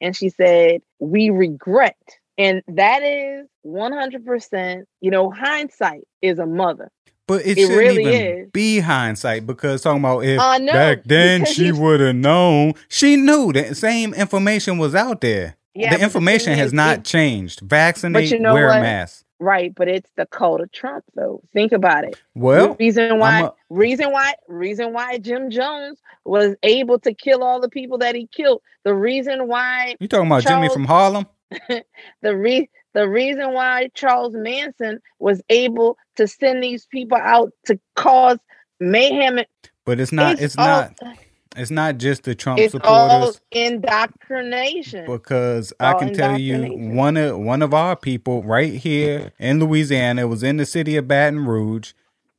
And 0.00 0.16
she 0.16 0.30
said, 0.30 0.82
"We 0.98 1.30
regret." 1.30 1.96
And 2.38 2.62
that 2.68 3.02
is 3.02 3.46
100%, 3.66 4.84
you 5.00 5.10
know, 5.10 5.30
hindsight 5.30 6.06
is 6.22 6.38
a 6.38 6.46
mother. 6.46 6.90
But 7.26 7.44
it, 7.44 7.58
It 7.58 7.62
shouldn't 7.62 7.78
really 7.78 8.02
even 8.02 8.36
is. 8.44 8.50
be 8.52 8.78
hindsight 8.78 9.46
because 9.46 9.82
talking 9.82 10.00
about 10.00 10.20
if 10.24 10.38
I 10.38 10.58
know, 10.58 10.72
back 10.72 11.02
then 11.04 11.44
she 11.44 11.72
would 11.72 11.98
have 11.98 12.14
known. 12.14 12.74
She 12.88 13.16
knew 13.16 13.52
that 13.52 13.76
same 13.76 14.14
information 14.14 14.78
was 14.78 14.94
out 14.94 15.22
there. 15.22 15.56
Yeah, 15.74 15.90
the 15.90 15.96
the 15.98 16.04
information 16.04 16.46
thing 16.52 16.58
has 16.58 16.66
is, 16.68 16.72
not 16.72 16.98
it- 16.98 17.04
changed. 17.04 17.60
Vaccinate, 17.60 18.30
you 18.30 18.38
know 18.38 18.54
wear 18.54 18.68
a 18.70 18.80
mask. 18.80 19.24
Right, 19.40 19.74
but 19.74 19.88
it's 19.88 20.08
the 20.16 20.24
cult 20.26 20.60
of 20.62 20.70
Trump 20.72 21.04
though. 21.16 21.42
Think 21.52 21.72
about 21.72 22.04
it. 22.04 22.16
Well, 22.34 22.76
reason 22.78 23.18
why 23.18 23.40
a- 23.42 23.50
reason 23.70 24.12
why 24.12 24.34
reason 24.46 24.92
why 24.92 25.18
Jim 25.18 25.50
Jones 25.50 26.00
was 26.24 26.54
able 26.62 27.00
to 27.00 27.12
kill 27.12 27.42
all 27.42 27.60
the 27.60 27.68
people 27.68 27.98
that 27.98 28.14
he 28.14 28.28
killed. 28.28 28.62
The 28.84 28.94
reason 28.94 29.48
why 29.48 29.96
you 29.98 30.06
talking 30.06 30.26
about 30.28 30.44
Jimmy 30.44 30.68
from 30.68 30.84
Harlem? 30.84 31.26
the 32.22 32.36
re 32.36 32.68
the 32.94 33.08
reason 33.08 33.52
why 33.52 33.90
Charles 33.94 34.34
Manson 34.34 35.00
was 35.18 35.42
able 35.50 35.98
to 36.16 36.26
send 36.26 36.62
these 36.62 36.86
people 36.86 37.18
out 37.18 37.52
to 37.66 37.78
cause 37.94 38.38
mayhem. 38.80 39.40
But 39.84 40.00
it's 40.00 40.12
not. 40.12 40.40
It's, 40.40 40.56
all, 40.56 40.64
not. 40.64 41.18
It's 41.56 41.70
not 41.70 41.98
just 41.98 42.24
the 42.24 42.34
Trump 42.34 42.58
It's 42.58 42.72
supporters. 42.72 43.40
indoctrination. 43.50 45.06
because 45.06 45.72
I 45.78 45.94
can 45.94 46.12
tell 46.12 46.38
you 46.38 46.72
one 46.94 47.16
of 47.16 47.38
one 47.38 47.62
of 47.62 47.72
our 47.72 47.96
people 47.96 48.42
right 48.42 48.74
here 48.74 49.32
in 49.38 49.60
Louisiana 49.60 50.26
was 50.26 50.42
in 50.42 50.56
the 50.56 50.66
city 50.66 50.96
of 50.96 51.08
Baton 51.08 51.46
Rouge. 51.46 51.92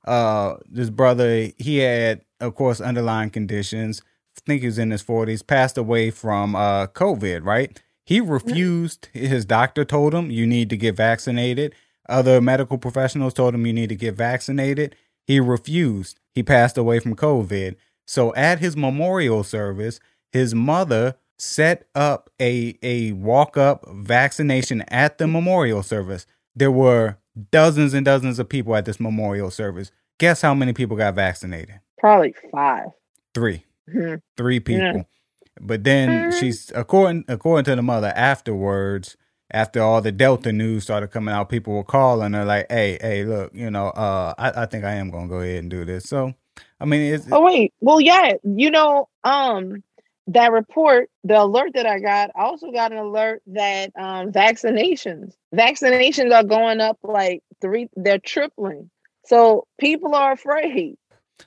Uh, 0.06 0.56
this 0.70 0.90
brother 0.90 1.50
he 1.58 1.78
had, 1.78 2.22
of 2.40 2.56
course, 2.56 2.80
underlying 2.80 3.30
conditions. 3.30 4.02
I 4.38 4.42
think 4.46 4.62
he 4.62 4.68
was 4.68 4.78
in 4.78 4.92
his 4.92 5.02
forties. 5.02 5.42
Passed 5.42 5.78
away 5.78 6.12
from 6.12 6.56
uh 6.56 6.88
COVID. 6.88 7.44
Right? 7.44 7.82
He 8.08 8.22
refused. 8.22 9.10
His 9.12 9.44
doctor 9.44 9.84
told 9.84 10.14
him 10.14 10.32
you 10.32 10.48
need 10.48 10.70
to 10.70 10.78
get 10.78 10.96
vaccinated. 10.96 11.76
Other 12.08 12.40
medical 12.40 12.78
professionals 12.78 13.34
told 13.34 13.54
him 13.54 13.66
you 13.68 13.74
need 13.74 13.90
to 13.90 13.96
get 13.98 14.16
vaccinated. 14.16 14.96
He 15.26 15.42
refused. 15.42 16.18
He 16.34 16.42
passed 16.42 16.78
away 16.78 17.00
from 17.00 17.18
COVID. 17.18 17.76
So 18.08 18.34
at 18.36 18.60
his 18.60 18.78
memorial 18.78 19.44
service, 19.44 20.00
his 20.32 20.56
mother 20.56 21.16
set 21.38 21.90
up 21.96 22.30
a 22.42 22.78
a 22.82 23.12
walk 23.12 23.58
up 23.58 23.84
vaccination 23.92 24.84
at 24.84 25.18
the 25.18 25.28
memorial 25.28 25.84
service. 25.84 26.26
There 26.56 26.72
were 26.72 27.18
dozens 27.52 27.94
and 27.94 28.06
dozens 28.06 28.40
of 28.40 28.48
people 28.48 28.74
at 28.78 28.86
this 28.86 29.02
memorial 29.02 29.52
service. 29.52 29.92
Guess 30.18 30.42
how 30.42 30.54
many 30.54 30.72
people 30.72 30.96
got 30.96 31.14
vaccinated? 31.14 31.82
Probably 32.00 32.34
five. 32.54 32.88
3 33.34 33.66
Mhm. 33.94 34.22
Three 34.38 34.62
people. 34.62 34.82
Yeah. 34.82 35.04
But 35.62 35.84
then 35.84 36.32
she's 36.40 36.72
according 36.76 37.26
according 37.28 37.66
to 37.66 37.76
the 37.76 37.82
mother 37.82 38.14
afterwards, 38.16 39.18
after 39.52 39.82
all 39.82 40.02
the 40.02 40.12
Delta 40.12 40.52
news 40.52 40.84
started 40.84 41.08
coming 41.10 41.34
out, 41.34 41.50
people 41.50 41.74
were 41.74 41.84
calling 41.84 42.34
her 42.34 42.46
like, 42.46 42.68
"Hey, 42.70 42.98
hey, 43.02 43.24
look, 43.24 43.52
you 43.54 43.72
know, 43.72 43.88
uh, 43.90 44.34
I, 44.38 44.64
I 44.64 44.66
think 44.66 44.84
I 44.84 44.94
am 44.94 45.10
gonna 45.12 45.28
go 45.28 45.40
ahead 45.40 45.60
and 45.60 45.70
do 45.70 45.86
this." 45.86 46.06
So, 46.06 46.34
I 46.80 46.86
mean, 46.86 47.14
it's 47.14 47.28
Oh 47.32 47.42
wait, 47.44 47.74
well 47.82 48.02
yeah, 48.02 48.34
you 48.44 48.72
know, 48.72 49.08
um, 49.24 49.84
that 50.28 50.52
report, 50.52 51.10
the 51.24 51.42
alert 51.42 51.72
that 51.76 51.86
I 51.86 52.00
got, 52.00 52.32
I 52.36 52.44
also 52.44 52.72
got 52.72 52.92
an 52.92 52.98
alert 52.98 53.42
that 53.48 53.92
um 53.98 54.32
vaccinations, 54.32 55.34
vaccinations 55.56 56.34
are 56.34 56.44
going 56.44 56.82
up 56.82 56.98
like 57.04 57.42
three, 57.62 57.88
they're 57.96 58.20
tripling. 58.20 58.90
So 59.26 59.68
people 59.80 60.16
are 60.16 60.34
afraid. 60.34 60.98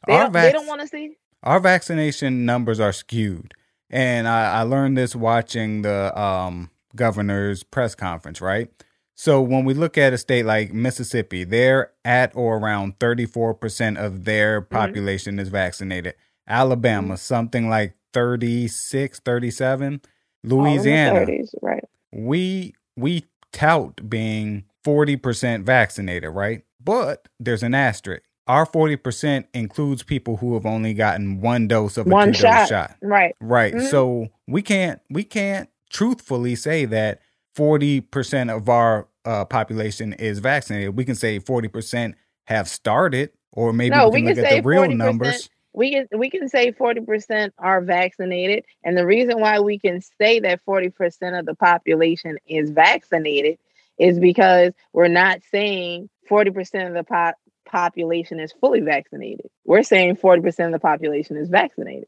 They 0.06 0.12
our 0.14 0.20
don't, 0.20 0.32
they 0.32 0.52
don't 0.52 0.66
want 0.66 0.80
to 0.82 0.86
see. 0.88 1.16
our 1.42 1.60
vaccination 1.60 2.46
numbers 2.46 2.80
are 2.80 2.92
skewed, 2.92 3.54
and 3.90 4.28
I, 4.28 4.60
I 4.60 4.62
learned 4.62 4.96
this 4.96 5.14
watching 5.14 5.82
the 5.82 6.18
um 6.18 6.70
governor's 6.96 7.62
press 7.62 7.94
conference, 7.94 8.40
right? 8.40 8.70
So 9.14 9.42
when 9.42 9.64
we 9.66 9.74
look 9.74 9.98
at 9.98 10.14
a 10.14 10.18
state 10.18 10.46
like 10.46 10.72
Mississippi, 10.72 11.44
they're 11.44 11.92
at 12.06 12.34
or 12.34 12.56
around 12.56 12.98
34% 12.98 14.02
of 14.02 14.24
their 14.24 14.62
population 14.62 15.38
is 15.38 15.48
vaccinated. 15.50 16.14
Alabama, 16.48 17.18
something 17.18 17.68
like 17.68 17.94
36, 18.14 19.20
37. 19.20 19.86
all 19.92 19.98
in 20.00 20.48
the 20.48 20.56
Louisiana, 20.56 21.20
30s, 21.20 21.50
right? 21.60 21.84
we 22.12 22.74
we 22.96 23.24
tout 23.52 24.08
being 24.08 24.64
40% 24.86 25.64
vaccinated, 25.64 26.30
right? 26.30 26.62
But 26.82 27.28
there's 27.38 27.62
an 27.62 27.74
asterisk. 27.74 28.24
Our 28.50 28.66
40% 28.66 29.44
includes 29.54 30.02
people 30.02 30.38
who 30.38 30.54
have 30.54 30.66
only 30.66 30.92
gotten 30.92 31.40
one 31.40 31.68
dose 31.68 31.96
of 31.96 32.08
a 32.08 32.10
One 32.10 32.32
shot. 32.32 32.68
shot. 32.68 32.96
Right. 33.00 33.36
Right. 33.40 33.72
Mhm. 33.74 33.88
So 33.88 34.26
we 34.48 34.60
can't 34.60 35.00
we 35.08 35.22
can't 35.22 35.68
truthfully 35.88 36.56
say 36.56 36.84
that 36.86 37.20
40% 37.56 38.50
of 38.54 38.68
our 38.68 39.06
uh, 39.24 39.44
population 39.44 40.14
is 40.14 40.40
vaccinated. 40.40 40.96
We 40.96 41.04
can 41.04 41.14
say 41.14 41.38
40% 41.38 42.14
have 42.46 42.66
started 42.68 43.30
or 43.52 43.72
maybe 43.72 43.94
No, 43.94 44.08
we 44.08 44.18
can 44.18 44.24
we 44.24 44.28
look 44.30 44.36
can 44.38 44.44
at 44.46 44.50
say 44.50 44.60
the 44.60 44.66
real 44.66 44.82
40%. 44.82 44.96
numbers. 44.96 45.50
We 45.72 45.92
can 45.92 46.08
we 46.18 46.28
can 46.28 46.48
say 46.48 46.72
40% 46.72 47.52
are 47.60 47.80
vaccinated. 47.80 48.64
And 48.82 48.96
the 48.96 49.06
reason 49.06 49.38
why 49.38 49.60
we 49.60 49.78
can 49.78 50.00
say 50.20 50.40
that 50.40 50.60
40% 50.66 51.38
of 51.38 51.46
the 51.46 51.54
population 51.54 52.36
is 52.48 52.70
vaccinated 52.70 53.58
is 53.96 54.18
because 54.18 54.72
we're 54.92 55.06
not 55.06 55.38
saying 55.52 56.08
40% 56.28 56.88
of 56.88 56.94
the 56.94 57.04
po- 57.04 57.32
population 57.70 58.40
is 58.40 58.52
fully 58.60 58.80
vaccinated. 58.80 59.46
We're 59.64 59.82
saying 59.82 60.16
40% 60.16 60.66
of 60.66 60.72
the 60.72 60.78
population 60.78 61.36
is 61.36 61.48
vaccinated. 61.48 62.06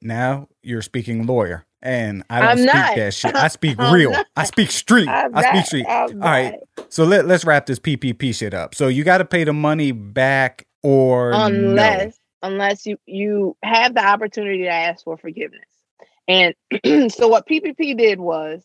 Now 0.00 0.48
you're 0.62 0.82
speaking 0.82 1.26
lawyer. 1.26 1.64
And 1.84 2.22
I 2.30 2.40
don't 2.40 2.48
I'm 2.50 2.58
speak 2.58 2.74
not. 2.74 2.96
that 2.96 3.14
shit. 3.14 3.34
I 3.34 3.48
speak 3.48 3.78
real. 3.92 4.12
not. 4.12 4.26
I 4.36 4.44
speak 4.44 4.70
street. 4.70 5.08
I'm 5.08 5.34
I 5.36 5.42
speak 5.42 5.54
not- 5.54 5.66
street. 5.66 5.86
I'm 5.88 6.22
All 6.22 6.28
right. 6.30 6.54
So 6.88 7.04
let, 7.04 7.26
let's 7.26 7.44
wrap 7.44 7.66
this 7.66 7.78
PPP 7.80 8.34
shit 8.34 8.54
up. 8.54 8.74
So 8.74 8.88
you 8.88 9.02
got 9.04 9.18
to 9.18 9.24
pay 9.24 9.44
the 9.44 9.52
money 9.52 9.90
back 9.92 10.66
or 10.82 11.32
no. 11.32 11.46
unless 11.46 12.18
unless 12.42 12.86
you 12.86 12.98
you 13.06 13.56
have 13.64 13.94
the 13.94 14.04
opportunity 14.04 14.58
to 14.62 14.68
ask 14.68 15.04
for 15.04 15.16
forgiveness. 15.16 15.60
And 16.28 16.54
so 17.12 17.26
what 17.28 17.48
PPP 17.48 17.96
did 17.98 18.20
was 18.20 18.62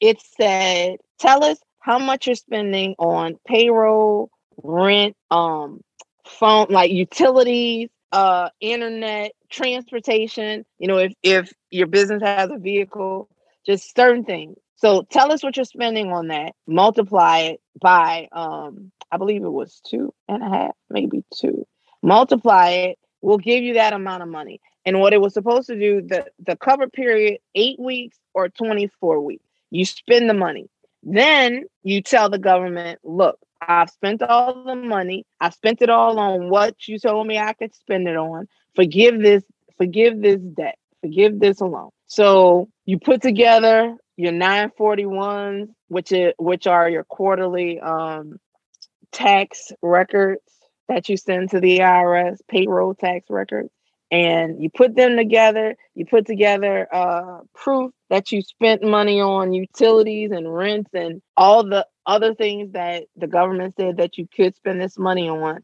it 0.00 0.20
said, 0.36 0.96
tell 1.18 1.42
us 1.44 1.58
how 1.80 1.98
much 1.98 2.26
you're 2.26 2.36
spending 2.36 2.94
on 2.98 3.36
payroll, 3.46 4.30
rent, 4.62 5.16
um, 5.30 5.80
phone, 6.28 6.66
like 6.70 6.90
utilities, 6.90 7.90
uh, 8.12 8.50
internet, 8.60 9.32
transportation. 9.50 10.64
You 10.78 10.88
know, 10.88 10.98
if 10.98 11.12
if 11.22 11.52
your 11.70 11.86
business 11.86 12.22
has 12.22 12.50
a 12.50 12.58
vehicle, 12.58 13.28
just 13.66 13.94
certain 13.94 14.24
things. 14.24 14.56
So 14.76 15.02
tell 15.10 15.32
us 15.32 15.42
what 15.42 15.56
you're 15.56 15.64
spending 15.64 16.12
on 16.12 16.28
that. 16.28 16.54
Multiply 16.68 17.38
it 17.38 17.60
by, 17.80 18.28
um, 18.30 18.92
I 19.10 19.16
believe 19.16 19.42
it 19.42 19.50
was 19.50 19.80
two 19.84 20.14
and 20.28 20.42
a 20.42 20.48
half, 20.48 20.70
maybe 20.88 21.24
two. 21.34 21.66
Multiply 22.00 22.70
it. 22.70 22.98
We'll 23.20 23.38
give 23.38 23.64
you 23.64 23.74
that 23.74 23.92
amount 23.92 24.22
of 24.22 24.28
money. 24.28 24.60
And 24.86 25.00
what 25.00 25.12
it 25.12 25.20
was 25.20 25.34
supposed 25.34 25.66
to 25.66 25.78
do, 25.78 26.00
the 26.00 26.26
the 26.38 26.56
cover 26.56 26.88
period, 26.88 27.40
eight 27.54 27.78
weeks 27.80 28.18
or 28.34 28.48
24 28.48 29.20
weeks. 29.20 29.44
You 29.70 29.84
spend 29.84 30.30
the 30.30 30.34
money. 30.34 30.70
Then 31.02 31.64
you 31.82 32.00
tell 32.00 32.30
the 32.30 32.38
government, 32.38 33.00
look, 33.02 33.38
I've 33.60 33.90
spent 33.90 34.22
all 34.22 34.64
the 34.64 34.74
money. 34.74 35.26
I 35.40 35.50
spent 35.50 35.82
it 35.82 35.90
all 35.90 36.18
on 36.18 36.48
what 36.50 36.86
you 36.86 36.98
told 36.98 37.26
me 37.26 37.38
I 37.38 37.52
could 37.52 37.74
spend 37.74 38.08
it 38.08 38.16
on. 38.16 38.46
Forgive 38.74 39.20
this, 39.20 39.44
forgive 39.76 40.20
this 40.20 40.40
debt, 40.40 40.78
forgive 41.00 41.40
this 41.40 41.60
alone. 41.60 41.90
So 42.06 42.68
you 42.86 42.98
put 42.98 43.22
together 43.22 43.96
your 44.16 44.32
941s, 44.32 45.68
which 45.88 46.12
is 46.12 46.32
which 46.38 46.66
are 46.66 46.88
your 46.88 47.04
quarterly 47.04 47.80
um 47.80 48.38
tax 49.12 49.72
records 49.82 50.42
that 50.88 51.08
you 51.08 51.16
send 51.16 51.50
to 51.50 51.60
the 51.60 51.78
IRS, 51.78 52.38
payroll 52.48 52.94
tax 52.94 53.26
records, 53.28 53.70
and 54.10 54.62
you 54.62 54.70
put 54.70 54.96
them 54.96 55.16
together. 55.16 55.76
You 55.94 56.06
put 56.06 56.26
together 56.26 56.88
uh, 56.92 57.40
proof 57.54 57.92
that 58.10 58.32
you 58.32 58.42
spent 58.42 58.82
money 58.82 59.20
on 59.20 59.52
utilities 59.52 60.30
and 60.30 60.52
rents 60.52 60.90
and 60.94 61.20
all 61.36 61.62
the 61.62 61.86
other 62.06 62.34
things 62.34 62.72
that 62.72 63.04
the 63.16 63.26
government 63.26 63.74
said 63.76 63.98
that 63.98 64.16
you 64.18 64.26
could 64.34 64.54
spend 64.56 64.80
this 64.80 64.98
money 64.98 65.28
on. 65.28 65.62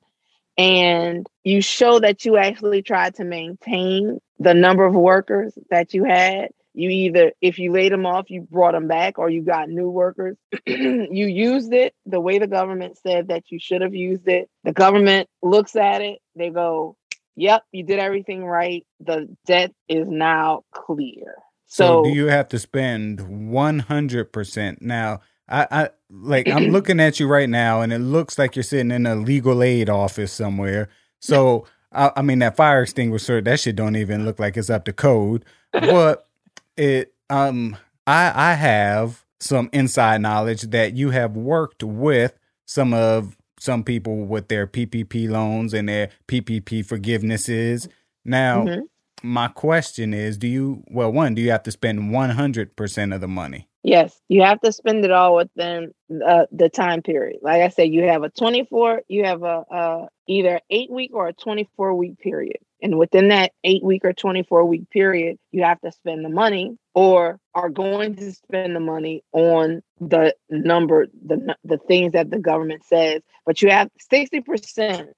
And 0.56 1.26
you 1.42 1.60
show 1.62 1.98
that 1.98 2.24
you 2.24 2.36
actually 2.36 2.82
tried 2.82 3.16
to 3.16 3.24
maintain 3.24 4.20
the 4.38 4.54
number 4.54 4.84
of 4.84 4.94
workers 4.94 5.56
that 5.70 5.94
you 5.94 6.04
had. 6.04 6.50
You 6.74 6.90
either, 6.90 7.32
if 7.40 7.58
you 7.58 7.72
laid 7.72 7.92
them 7.92 8.06
off, 8.06 8.30
you 8.30 8.42
brought 8.42 8.72
them 8.72 8.88
back, 8.88 9.18
or 9.18 9.30
you 9.30 9.42
got 9.42 9.68
new 9.68 9.88
workers. 9.88 10.36
you 10.66 11.26
used 11.26 11.72
it 11.72 11.94
the 12.04 12.20
way 12.20 12.38
the 12.38 12.48
government 12.48 12.98
said 12.98 13.28
that 13.28 13.50
you 13.50 13.58
should 13.60 13.80
have 13.80 13.94
used 13.94 14.28
it. 14.28 14.48
The 14.64 14.72
government 14.72 15.28
looks 15.42 15.76
at 15.76 16.02
it, 16.02 16.18
they 16.36 16.50
go, 16.50 16.96
Yep, 17.36 17.62
you 17.72 17.82
did 17.82 17.98
everything 17.98 18.44
right. 18.44 18.86
The 19.00 19.34
debt 19.46 19.72
is 19.88 20.08
now 20.08 20.62
clear. 20.72 21.34
So, 21.74 21.96
So, 21.96 22.02
do 22.04 22.10
you 22.10 22.26
have 22.26 22.46
to 22.50 22.58
spend 22.60 23.18
100% 23.18 24.80
now? 24.80 25.20
I, 25.48 25.66
I 25.72 25.88
like 26.08 26.48
I'm 26.48 26.68
looking 26.70 27.00
at 27.00 27.18
you 27.18 27.26
right 27.26 27.48
now 27.48 27.80
and 27.80 27.92
it 27.92 27.98
looks 27.98 28.38
like 28.38 28.54
you're 28.54 28.62
sitting 28.62 28.92
in 28.92 29.06
a 29.06 29.16
legal 29.16 29.60
aid 29.60 29.90
office 29.90 30.32
somewhere. 30.32 30.88
So 31.20 31.66
I, 31.92 32.12
I 32.16 32.22
mean 32.22 32.38
that 32.38 32.54
fire 32.56 32.82
extinguisher 32.82 33.40
that 33.40 33.58
shit 33.58 33.74
don't 33.74 33.96
even 33.96 34.24
look 34.24 34.38
like 34.38 34.56
it's 34.56 34.70
up 34.70 34.84
to 34.84 34.92
code. 34.92 35.44
But 35.72 36.28
it 36.76 37.12
um 37.28 37.76
I 38.06 38.52
I 38.52 38.54
have 38.54 39.24
some 39.40 39.68
inside 39.72 40.20
knowledge 40.20 40.62
that 40.62 40.94
you 40.94 41.10
have 41.10 41.36
worked 41.36 41.82
with 41.82 42.38
some 42.66 42.94
of 42.94 43.36
some 43.58 43.82
people 43.82 44.26
with 44.26 44.46
their 44.46 44.68
PPP 44.68 45.28
loans 45.28 45.74
and 45.74 45.88
their 45.88 46.10
PPP 46.28 46.86
forgivenesses. 46.86 47.88
Now, 48.24 48.64
Mhm. 48.64 48.82
My 49.24 49.48
question 49.48 50.12
is 50.14 50.36
do 50.36 50.46
you 50.46 50.84
well 50.88 51.10
one 51.10 51.34
do 51.34 51.42
you 51.42 51.50
have 51.50 51.62
to 51.62 51.72
spend 51.72 52.12
100% 52.12 53.14
of 53.14 53.20
the 53.20 53.28
money 53.28 53.68
yes, 53.84 54.18
you 54.28 54.42
have 54.42 54.60
to 54.62 54.72
spend 54.72 55.04
it 55.04 55.12
all 55.12 55.36
within 55.36 55.92
uh, 56.26 56.46
the 56.50 56.68
time 56.68 57.02
period. 57.02 57.38
Like 57.42 57.62
I 57.62 57.68
said, 57.68 57.90
you 57.90 58.04
have 58.04 58.24
a 58.24 58.30
24, 58.30 59.02
you 59.08 59.24
have 59.24 59.44
a, 59.44 59.64
a 59.70 60.08
either 60.26 60.60
eight 60.70 60.90
week 60.90 61.12
or 61.14 61.28
a 61.28 61.32
24 61.32 61.94
week 61.94 62.18
period. 62.18 62.56
And 62.82 62.98
within 62.98 63.28
that 63.28 63.52
eight 63.62 63.84
week 63.84 64.04
or 64.04 64.12
24 64.12 64.64
week 64.64 64.90
period, 64.90 65.38
you 65.52 65.62
have 65.62 65.80
to 65.82 65.92
spend 65.92 66.24
the 66.24 66.28
money 66.30 66.76
or 66.94 67.38
are 67.54 67.70
going 67.70 68.16
to 68.16 68.32
spend 68.32 68.74
the 68.74 68.80
money 68.80 69.22
on 69.32 69.82
the 70.00 70.34
number, 70.50 71.06
the, 71.26 71.54
the 71.64 71.78
things 71.78 72.12
that 72.12 72.30
the 72.30 72.38
government 72.38 72.84
says. 72.84 73.22
But 73.46 73.62
you 73.62 73.70
have 73.70 73.90
60% 74.12 75.08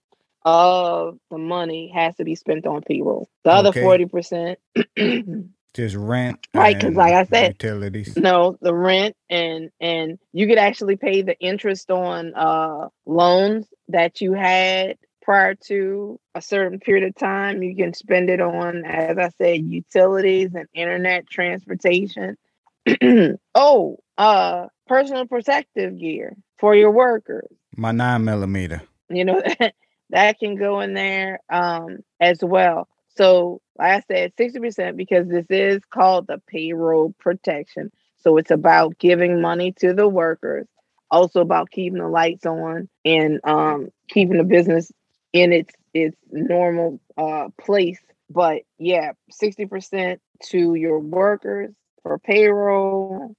of 0.47 1.19
the 1.31 1.39
money 1.39 1.91
has 1.95 2.15
to 2.17 2.25
be 2.25 2.37
spent 2.37 2.67
on 2.67 2.81
payroll. 2.83 3.29
The 3.45 3.51
other 3.51 3.69
Okay. 3.71 3.83
40%, 3.83 4.57
just 5.75 5.97
rent 5.97 6.39
right 6.55 6.79
because 6.79 6.95
like 6.95 7.13
I 7.13 7.25
said- 7.25 7.49
utilities 7.49 8.17
no, 8.17 8.57
the 8.63 8.73
rent 8.75 9.15
and 9.29 9.71
and 9.81 10.19
you 10.33 10.47
could 10.47 10.57
actually 10.59 10.97
pay 10.97 11.21
the 11.21 11.39
interest 11.39 11.91
on 11.91 12.33
uh 12.35 12.89
loans 13.05 13.67
that 13.89 14.21
you 14.23 14.33
had 14.33 14.97
prior 15.21 15.55
to 15.67 16.19
a 16.37 16.41
certain 16.41 16.79
period 16.79 17.07
of 17.09 17.15
time. 17.17 17.63
You 17.63 17.75
can 17.77 17.93
spend 17.93 18.31
it 18.31 18.41
on, 18.41 18.85
as 18.85 19.19
I 19.19 19.29
said, 19.37 19.61
utilities 19.65 20.55
and 20.55 20.67
internet 20.73 21.29
transportation. 21.29 22.37
oh, 23.55 23.99
uh 24.17 24.69
personal 24.87 25.27
protective 25.27 25.99
gear 25.99 26.37
for 26.59 26.75
your 26.75 26.93
workers. 26.93 27.49
my 27.77 27.91
nine 27.93 28.25
millimeter 28.25 28.81
you 29.11 29.25
know 29.25 29.43
that 30.11 30.39
can 30.39 30.57
go 30.57 30.81
in 30.81 30.95
there 30.95 31.41
um 31.51 31.99
as 32.21 32.39
well 32.43 32.89
So, 33.17 33.61
like 33.79 34.05
I 34.11 34.15
said, 34.15 34.37
60% 34.37 34.97
because 34.97 35.27
this 35.29 35.47
is 35.49 35.81
called 35.91 36.27
the 36.27 36.41
payroll 36.47 37.15
protection. 37.19 37.91
So, 38.19 38.37
it's 38.37 38.51
about 38.51 38.99
giving 38.99 39.41
money 39.41 39.73
to 39.81 39.95
the 39.95 40.07
workers, 40.09 40.67
also 41.11 41.41
about 41.41 41.71
keeping 41.71 41.99
the 41.99 42.09
lights 42.09 42.45
on 42.45 42.89
and 43.05 43.41
um, 43.45 43.89
keeping 44.09 44.37
the 44.39 44.45
business 44.45 44.93
in 45.33 45.53
its 45.53 45.75
its 45.95 46.17
normal 46.31 47.01
uh, 47.17 47.49
place. 47.59 47.99
But 48.29 48.63
yeah, 48.79 49.13
60% 49.33 50.19
to 50.51 50.75
your 50.75 50.99
workers 50.99 51.73
for 52.03 52.19
payroll, 52.19 53.35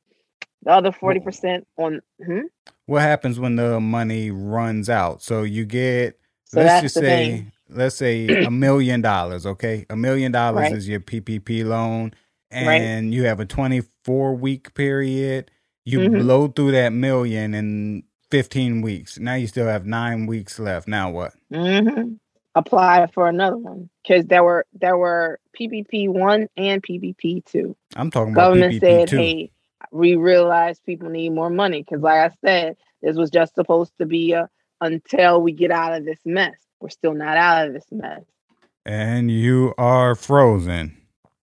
the 0.63 0.71
other 0.71 0.91
40% 0.91 1.65
on. 1.77 2.01
Hmm? 2.25 2.41
What 2.87 3.01
happens 3.01 3.39
when 3.39 3.57
the 3.57 3.79
money 3.79 4.31
runs 4.31 4.89
out? 4.89 5.21
So 5.21 5.43
you 5.43 5.65
get, 5.65 6.19
So 6.47 6.61
let's 6.61 6.79
just 6.79 6.97
say, 6.97 7.45
thing. 7.45 7.51
let's 7.69 7.95
say 7.97 8.37
a 8.43 8.51
million 8.51 9.01
dollars, 9.01 9.45
okay? 9.45 9.85
A 9.89 9.97
million 9.97 10.31
dollars 10.31 10.71
Right. 10.71 10.71
is 10.71 10.89
your 10.89 11.01
PPP 11.01 11.65
loan, 11.65 12.13
Right. 12.59 12.91
and 12.91 13.13
you 13.13 13.25
have 13.25 13.39
a 13.39 13.45
24 13.45 14.35
week 14.35 14.73
period. 14.75 15.51
You 15.85 15.99
Mhm. 15.99 16.11
blow 16.11 16.47
through 16.49 16.71
that 16.73 16.93
million 16.93 17.53
in 17.55 18.03
15 18.31 18.81
weeks. 18.81 19.19
Now 19.19 19.35
you 19.35 19.47
still 19.47 19.67
have 19.67 19.85
nine 19.87 20.27
weeks 20.27 20.59
left. 20.59 20.87
Now 20.87 21.11
what? 21.11 21.33
hmm 21.53 22.13
Apply 22.55 23.07
for 23.13 23.29
another 23.29 23.57
one 23.57 23.89
because 24.03 24.25
there 24.25 24.43
were 24.43 24.65
there 24.73 24.97
were 24.97 25.39
PPP 25.59 26.09
one 26.09 26.47
and 26.57 26.83
PPP 26.83 27.45
two. 27.45 27.75
I'm 27.95 28.11
talking 28.11 28.33
about 28.33 28.43
Government 28.43 28.73
said, 28.79 29.09
too. 29.09 29.17
"Hey, 29.19 29.51
we 29.91 30.15
realize 30.15 30.79
people 30.81 31.09
need 31.09 31.29
more 31.31 31.49
money 31.51 31.83
because, 31.83 32.01
like 32.01 32.31
I 32.31 32.35
said, 32.45 32.77
this 33.01 33.17
was 33.17 33.29
just 33.31 33.55
supposed 33.55 33.93
to 33.99 34.05
be 34.07 34.33
a 34.33 34.49
until 34.81 35.41
we 35.41 35.51
get 35.51 35.71
out 35.71 35.93
of 35.93 36.05
this 36.05 36.19
mess. 36.25 36.55
We're 36.79 36.89
still 36.89 37.13
not 37.13 37.37
out 37.37 37.67
of 37.67 37.73
this 37.73 37.85
mess. 37.91 38.21
And 38.85 39.31
you 39.31 39.73
are 39.77 40.15
frozen. 40.15 40.97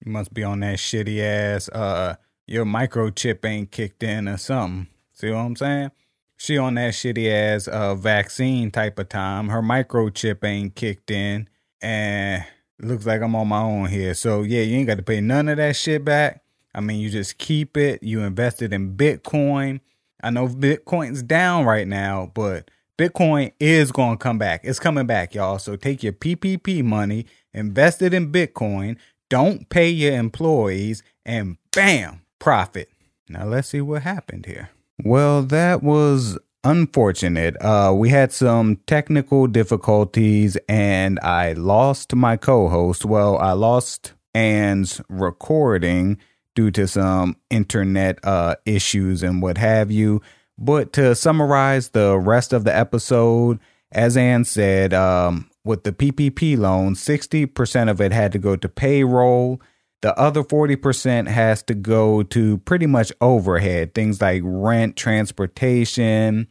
You 0.03 0.11
must 0.11 0.33
be 0.33 0.43
on 0.43 0.61
that 0.61 0.77
shitty 0.77 1.21
ass 1.21 1.69
uh 1.69 2.15
your 2.47 2.65
microchip 2.65 3.45
ain't 3.45 3.71
kicked 3.71 4.01
in 4.01 4.27
or 4.27 4.37
something. 4.37 4.87
See 5.13 5.29
what 5.29 5.37
I'm 5.37 5.55
saying? 5.55 5.91
She 6.37 6.57
on 6.57 6.75
that 6.75 6.93
shitty 6.93 7.31
ass 7.31 7.67
uh 7.67 7.95
vaccine 7.95 8.71
type 8.71 8.97
of 8.99 9.09
time. 9.09 9.49
Her 9.49 9.61
microchip 9.61 10.43
ain't 10.43 10.75
kicked 10.75 11.11
in 11.11 11.47
and 11.81 12.43
looks 12.81 13.05
like 13.05 13.21
I'm 13.21 13.35
on 13.35 13.47
my 13.47 13.61
own 13.61 13.87
here. 13.87 14.13
So 14.13 14.43
yeah, 14.43 14.61
you 14.61 14.77
ain't 14.77 14.87
got 14.87 14.97
to 14.97 15.03
pay 15.03 15.21
none 15.21 15.49
of 15.49 15.57
that 15.57 15.75
shit 15.75 16.03
back. 16.03 16.41
I 16.73 16.81
mean, 16.81 16.99
you 16.99 17.09
just 17.09 17.37
keep 17.37 17.77
it. 17.77 18.03
You 18.03 18.21
invested 18.21 18.73
in 18.73 18.95
Bitcoin. 18.95 19.81
I 20.21 20.29
know 20.29 20.47
Bitcoin's 20.47 21.23
down 21.23 21.65
right 21.65 21.87
now, 21.87 22.31
but 22.33 22.69
Bitcoin 22.99 23.53
is 23.61 23.93
going 23.93 24.17
to 24.17 24.21
come 24.21 24.37
back. 24.37 24.59
It's 24.65 24.77
coming 24.77 25.07
back, 25.07 25.33
y'all. 25.33 25.57
So 25.57 25.77
take 25.77 26.03
your 26.03 26.11
PPP 26.11 26.83
money, 26.83 27.25
invest 27.53 28.01
it 28.01 28.13
in 28.13 28.29
Bitcoin, 28.29 28.97
don't 29.29 29.69
pay 29.69 29.87
your 29.89 30.15
employees, 30.15 31.01
and 31.25 31.55
bam, 31.71 32.23
profit. 32.39 32.89
Now 33.29 33.45
let's 33.45 33.69
see 33.69 33.79
what 33.79 34.01
happened 34.01 34.47
here. 34.47 34.71
Well, 35.01 35.43
that 35.43 35.81
was 35.81 36.37
unfortunate. 36.65 37.55
Uh, 37.61 37.93
we 37.95 38.09
had 38.09 38.33
some 38.33 38.81
technical 38.85 39.47
difficulties 39.47 40.57
and 40.67 41.21
I 41.21 41.53
lost 41.53 42.13
my 42.13 42.35
co 42.35 42.67
host. 42.67 43.05
Well, 43.05 43.37
I 43.37 43.53
lost 43.53 44.11
Anne's 44.33 44.99
recording 45.07 46.17
due 46.53 46.69
to 46.71 46.85
some 46.85 47.37
internet 47.49 48.19
uh, 48.25 48.55
issues 48.65 49.23
and 49.23 49.41
what 49.41 49.57
have 49.57 49.89
you. 49.89 50.21
But 50.59 50.91
to 50.93 51.15
summarize 51.15 51.89
the 51.89 52.19
rest 52.19 52.51
of 52.51 52.65
the 52.65 52.75
episode, 52.75 53.59
as 53.93 54.17
Ann 54.17 54.43
said, 54.43 54.93
um, 54.93 55.49
with 55.63 55.85
the 55.85 55.93
PPP 55.93 56.57
loan, 56.57 56.95
60% 56.95 57.89
of 57.89 58.01
it 58.01 58.11
had 58.11 58.33
to 58.33 58.39
go 58.39 58.57
to 58.57 58.67
payroll. 58.67 59.61
The 60.01 60.17
other 60.19 60.43
40% 60.43 61.27
has 61.27 61.63
to 61.63 61.73
go 61.73 62.23
to 62.23 62.57
pretty 62.59 62.87
much 62.87 63.13
overhead, 63.21 63.93
things 63.93 64.21
like 64.21 64.41
rent, 64.43 64.97
transportation, 64.97 66.47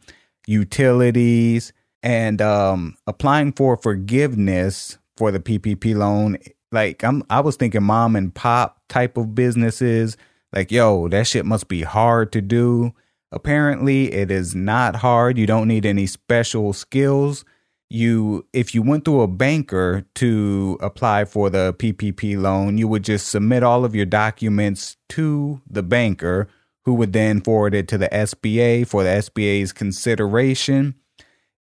utilities, 0.47 1.71
and 2.01 2.41
um, 2.41 2.97
applying 3.05 3.51
for 3.53 3.77
forgiveness 3.77 4.97
for 5.17 5.31
the 5.31 5.39
PPP 5.39 5.95
loan. 5.95 6.39
Like 6.71 7.03
I'm, 7.03 7.21
I 7.29 7.41
was 7.41 7.57
thinking 7.57 7.83
mom 7.83 8.15
and 8.15 8.33
pop 8.33 8.81
type 8.89 9.17
of 9.17 9.35
businesses. 9.35 10.17
Like, 10.51 10.71
yo, 10.71 11.07
that 11.09 11.27
shit 11.27 11.45
must 11.45 11.67
be 11.67 11.83
hard 11.83 12.31
to 12.31 12.41
do. 12.41 12.95
Apparently, 13.31 14.11
it 14.11 14.31
is 14.31 14.55
not 14.55 14.97
hard. 14.97 15.37
You 15.37 15.45
don't 15.45 15.67
need 15.67 15.85
any 15.85 16.07
special 16.07 16.73
skills. 16.73 17.45
You, 17.89 18.45
if 18.53 18.75
you 18.75 18.81
went 18.81 19.05
through 19.05 19.21
a 19.21 19.27
banker 19.27 20.05
to 20.15 20.77
apply 20.81 21.25
for 21.25 21.49
the 21.49 21.73
PPP 21.73 22.39
loan, 22.39 22.77
you 22.77 22.87
would 22.87 23.03
just 23.03 23.27
submit 23.27 23.63
all 23.63 23.85
of 23.85 23.95
your 23.95 24.05
documents 24.05 24.97
to 25.09 25.61
the 25.67 25.83
banker, 25.83 26.47
who 26.85 26.93
would 26.95 27.13
then 27.13 27.41
forward 27.41 27.73
it 27.73 27.87
to 27.89 27.97
the 27.97 28.09
SBA 28.09 28.87
for 28.87 29.03
the 29.03 29.09
SBA's 29.09 29.73
consideration. 29.73 30.95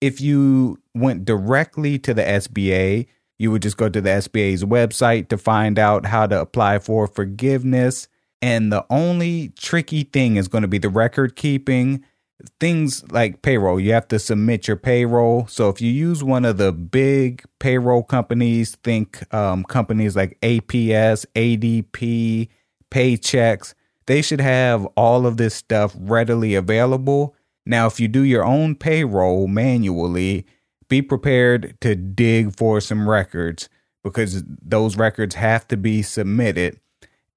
If 0.00 0.20
you 0.20 0.78
went 0.94 1.24
directly 1.24 1.98
to 2.00 2.12
the 2.12 2.22
SBA, 2.22 3.06
you 3.38 3.50
would 3.50 3.62
just 3.62 3.76
go 3.76 3.88
to 3.88 4.00
the 4.00 4.10
SBA's 4.10 4.64
website 4.64 5.28
to 5.28 5.38
find 5.38 5.78
out 5.78 6.06
how 6.06 6.26
to 6.26 6.40
apply 6.40 6.78
for 6.78 7.06
forgiveness. 7.06 8.08
And 8.42 8.72
the 8.72 8.84
only 8.90 9.50
tricky 9.58 10.04
thing 10.04 10.36
is 10.36 10.48
going 10.48 10.62
to 10.62 10.68
be 10.68 10.78
the 10.78 10.88
record 10.88 11.36
keeping. 11.36 12.04
Things 12.60 13.02
like 13.10 13.40
payroll, 13.40 13.80
you 13.80 13.92
have 13.92 14.08
to 14.08 14.18
submit 14.18 14.68
your 14.68 14.76
payroll. 14.76 15.46
So 15.46 15.70
if 15.70 15.80
you 15.80 15.90
use 15.90 16.22
one 16.22 16.44
of 16.44 16.58
the 16.58 16.70
big 16.70 17.42
payroll 17.60 18.02
companies, 18.02 18.76
think 18.84 19.32
um, 19.32 19.64
companies 19.64 20.14
like 20.14 20.38
APS, 20.42 21.24
ADP, 21.34 22.48
Paychex, 22.90 23.74
they 24.06 24.22
should 24.22 24.40
have 24.40 24.86
all 24.96 25.26
of 25.26 25.38
this 25.38 25.54
stuff 25.54 25.96
readily 25.98 26.54
available. 26.54 27.34
Now, 27.64 27.86
if 27.86 27.98
you 27.98 28.06
do 28.06 28.22
your 28.22 28.44
own 28.44 28.76
payroll 28.76 29.48
manually, 29.48 30.46
be 30.88 31.02
prepared 31.02 31.76
to 31.80 31.96
dig 31.96 32.56
for 32.56 32.80
some 32.80 33.08
records 33.08 33.68
because 34.04 34.44
those 34.46 34.96
records 34.96 35.34
have 35.34 35.66
to 35.68 35.76
be 35.76 36.02
submitted. 36.02 36.78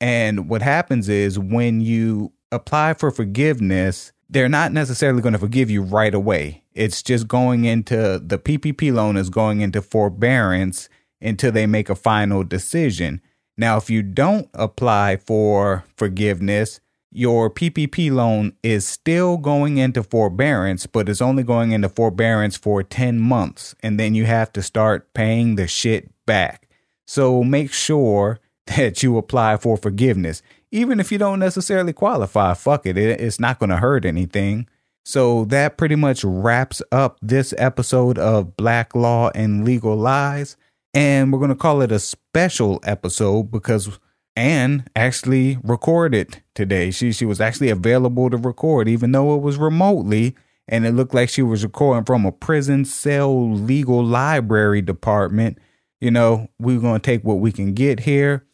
And 0.01 0.49
what 0.49 0.61
happens 0.61 1.09
is 1.09 1.37
when 1.37 1.81
you 1.81 2.31
apply 2.51 2.93
for 2.93 3.11
forgiveness, 3.11 4.11
they're 4.29 4.49
not 4.49 4.71
necessarily 4.71 5.21
going 5.21 5.33
to 5.33 5.39
forgive 5.39 5.69
you 5.69 5.81
right 5.81 6.13
away. 6.13 6.63
It's 6.73 7.01
just 7.01 7.27
going 7.27 7.65
into 7.65 8.21
the 8.23 8.37
PPP 8.37 8.93
loan 8.93 9.17
is 9.17 9.29
going 9.29 9.61
into 9.61 9.81
forbearance 9.81 10.87
until 11.21 11.51
they 11.51 11.65
make 11.65 11.89
a 11.89 11.95
final 11.95 12.43
decision. 12.43 13.21
Now, 13.57 13.77
if 13.77 13.89
you 13.89 14.01
don't 14.03 14.47
apply 14.53 15.17
for 15.17 15.83
forgiveness, 15.97 16.79
your 17.11 17.49
PPP 17.49 18.11
loan 18.11 18.53
is 18.61 18.87
still 18.87 19.37
going 19.37 19.77
into 19.77 20.03
forbearance, 20.03 20.85
but 20.85 21.09
it's 21.09 21.21
only 21.21 21.43
going 21.43 21.71
into 21.71 21.89
forbearance 21.89 22.55
for 22.55 22.83
10 22.83 23.19
months. 23.19 23.75
And 23.81 23.99
then 23.99 24.13
you 24.13 24.25
have 24.25 24.53
to 24.53 24.61
start 24.61 25.13
paying 25.13 25.55
the 25.55 25.67
shit 25.67 26.09
back. 26.25 26.69
So 27.07 27.43
make 27.43 27.73
sure 27.73 28.39
that 28.77 29.03
you 29.03 29.17
apply 29.17 29.57
for 29.57 29.77
forgiveness. 29.77 30.41
Even 30.71 30.99
if 30.99 31.11
you 31.11 31.17
don't 31.17 31.39
necessarily 31.39 31.93
qualify, 31.93 32.53
fuck 32.53 32.85
it, 32.85 32.97
it 32.97 33.19
it's 33.19 33.39
not 33.39 33.59
going 33.59 33.69
to 33.69 33.77
hurt 33.77 34.05
anything. 34.05 34.67
So 35.03 35.45
that 35.45 35.77
pretty 35.77 35.95
much 35.95 36.23
wraps 36.23 36.81
up 36.91 37.17
this 37.21 37.53
episode 37.57 38.19
of 38.19 38.55
Black 38.55 38.93
Law 38.93 39.31
and 39.33 39.65
Legal 39.65 39.95
Lies. 39.95 40.55
And 40.93 41.31
we're 41.31 41.39
going 41.39 41.49
to 41.49 41.55
call 41.55 41.81
it 41.81 41.91
a 41.91 41.99
special 41.99 42.79
episode 42.83 43.51
because 43.51 43.99
Anne 44.35 44.85
actually 44.95 45.57
recorded 45.63 46.41
today. 46.55 46.91
She 46.91 47.11
she 47.11 47.25
was 47.25 47.41
actually 47.41 47.69
available 47.69 48.29
to 48.29 48.37
record, 48.37 48.87
even 48.87 49.11
though 49.11 49.35
it 49.35 49.41
was 49.41 49.57
remotely, 49.57 50.35
and 50.67 50.85
it 50.85 50.93
looked 50.93 51.13
like 51.13 51.29
she 51.29 51.41
was 51.41 51.63
recording 51.63 52.05
from 52.05 52.25
a 52.25 52.31
prison 52.31 52.85
cell 52.85 53.51
legal 53.51 54.03
library 54.03 54.81
department. 54.81 55.57
You 55.99 56.11
know, 56.11 56.47
we're 56.59 56.79
gonna 56.79 56.99
take 56.99 57.23
what 57.23 57.39
we 57.39 57.51
can 57.51 57.73
get 57.73 58.01
here. 58.01 58.45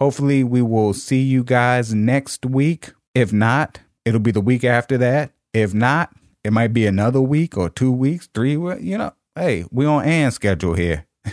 Hopefully, 0.00 0.44
we 0.44 0.62
will 0.62 0.92
see 0.92 1.22
you 1.22 1.44
guys 1.44 1.94
next 1.94 2.44
week. 2.44 2.92
If 3.14 3.32
not, 3.32 3.80
it'll 4.04 4.20
be 4.20 4.32
the 4.32 4.40
week 4.40 4.64
after 4.64 4.98
that. 4.98 5.32
If 5.52 5.72
not, 5.72 6.14
it 6.42 6.52
might 6.52 6.72
be 6.72 6.86
another 6.86 7.20
week 7.20 7.56
or 7.56 7.70
two 7.70 7.92
weeks, 7.92 8.28
three. 8.34 8.52
You 8.52 8.98
know, 8.98 9.12
hey, 9.34 9.64
we 9.70 9.86
on 9.86 10.04
Anne's 10.04 10.34
schedule 10.34 10.74
here. 10.74 11.06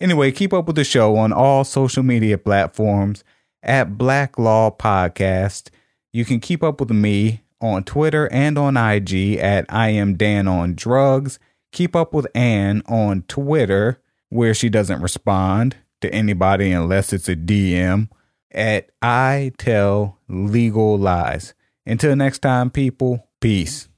Anyway, 0.00 0.32
keep 0.32 0.54
up 0.54 0.66
with 0.66 0.76
the 0.76 0.84
show 0.84 1.14
on 1.16 1.30
all 1.30 1.62
social 1.62 2.02
media 2.02 2.38
platforms 2.38 3.22
at 3.62 3.98
Black 3.98 4.38
Law 4.38 4.70
Podcast. 4.70 5.68
You 6.10 6.24
can 6.24 6.40
keep 6.40 6.62
up 6.62 6.80
with 6.80 6.90
me 6.90 7.42
on 7.60 7.84
Twitter 7.84 8.26
and 8.32 8.56
on 8.56 8.78
IG 8.78 9.36
at 9.36 9.66
I 9.68 9.90
am 9.90 10.16
Dan 10.16 10.48
on 10.48 10.74
drugs. 10.74 11.38
Keep 11.70 11.94
up 11.94 12.14
with 12.14 12.26
Anne 12.34 12.82
on 12.86 13.24
Twitter, 13.28 14.00
where 14.30 14.54
she 14.54 14.70
doesn't 14.70 15.02
respond 15.02 15.76
to 16.00 16.12
anybody 16.12 16.72
unless 16.72 17.12
it's 17.12 17.28
a 17.28 17.36
DM 17.36 18.08
at 18.50 18.90
I 19.02 19.52
tell 19.58 20.18
legal 20.28 20.98
lies. 20.98 21.54
Until 21.86 22.16
next 22.16 22.40
time, 22.40 22.70
people, 22.70 23.28
peace. 23.40 23.89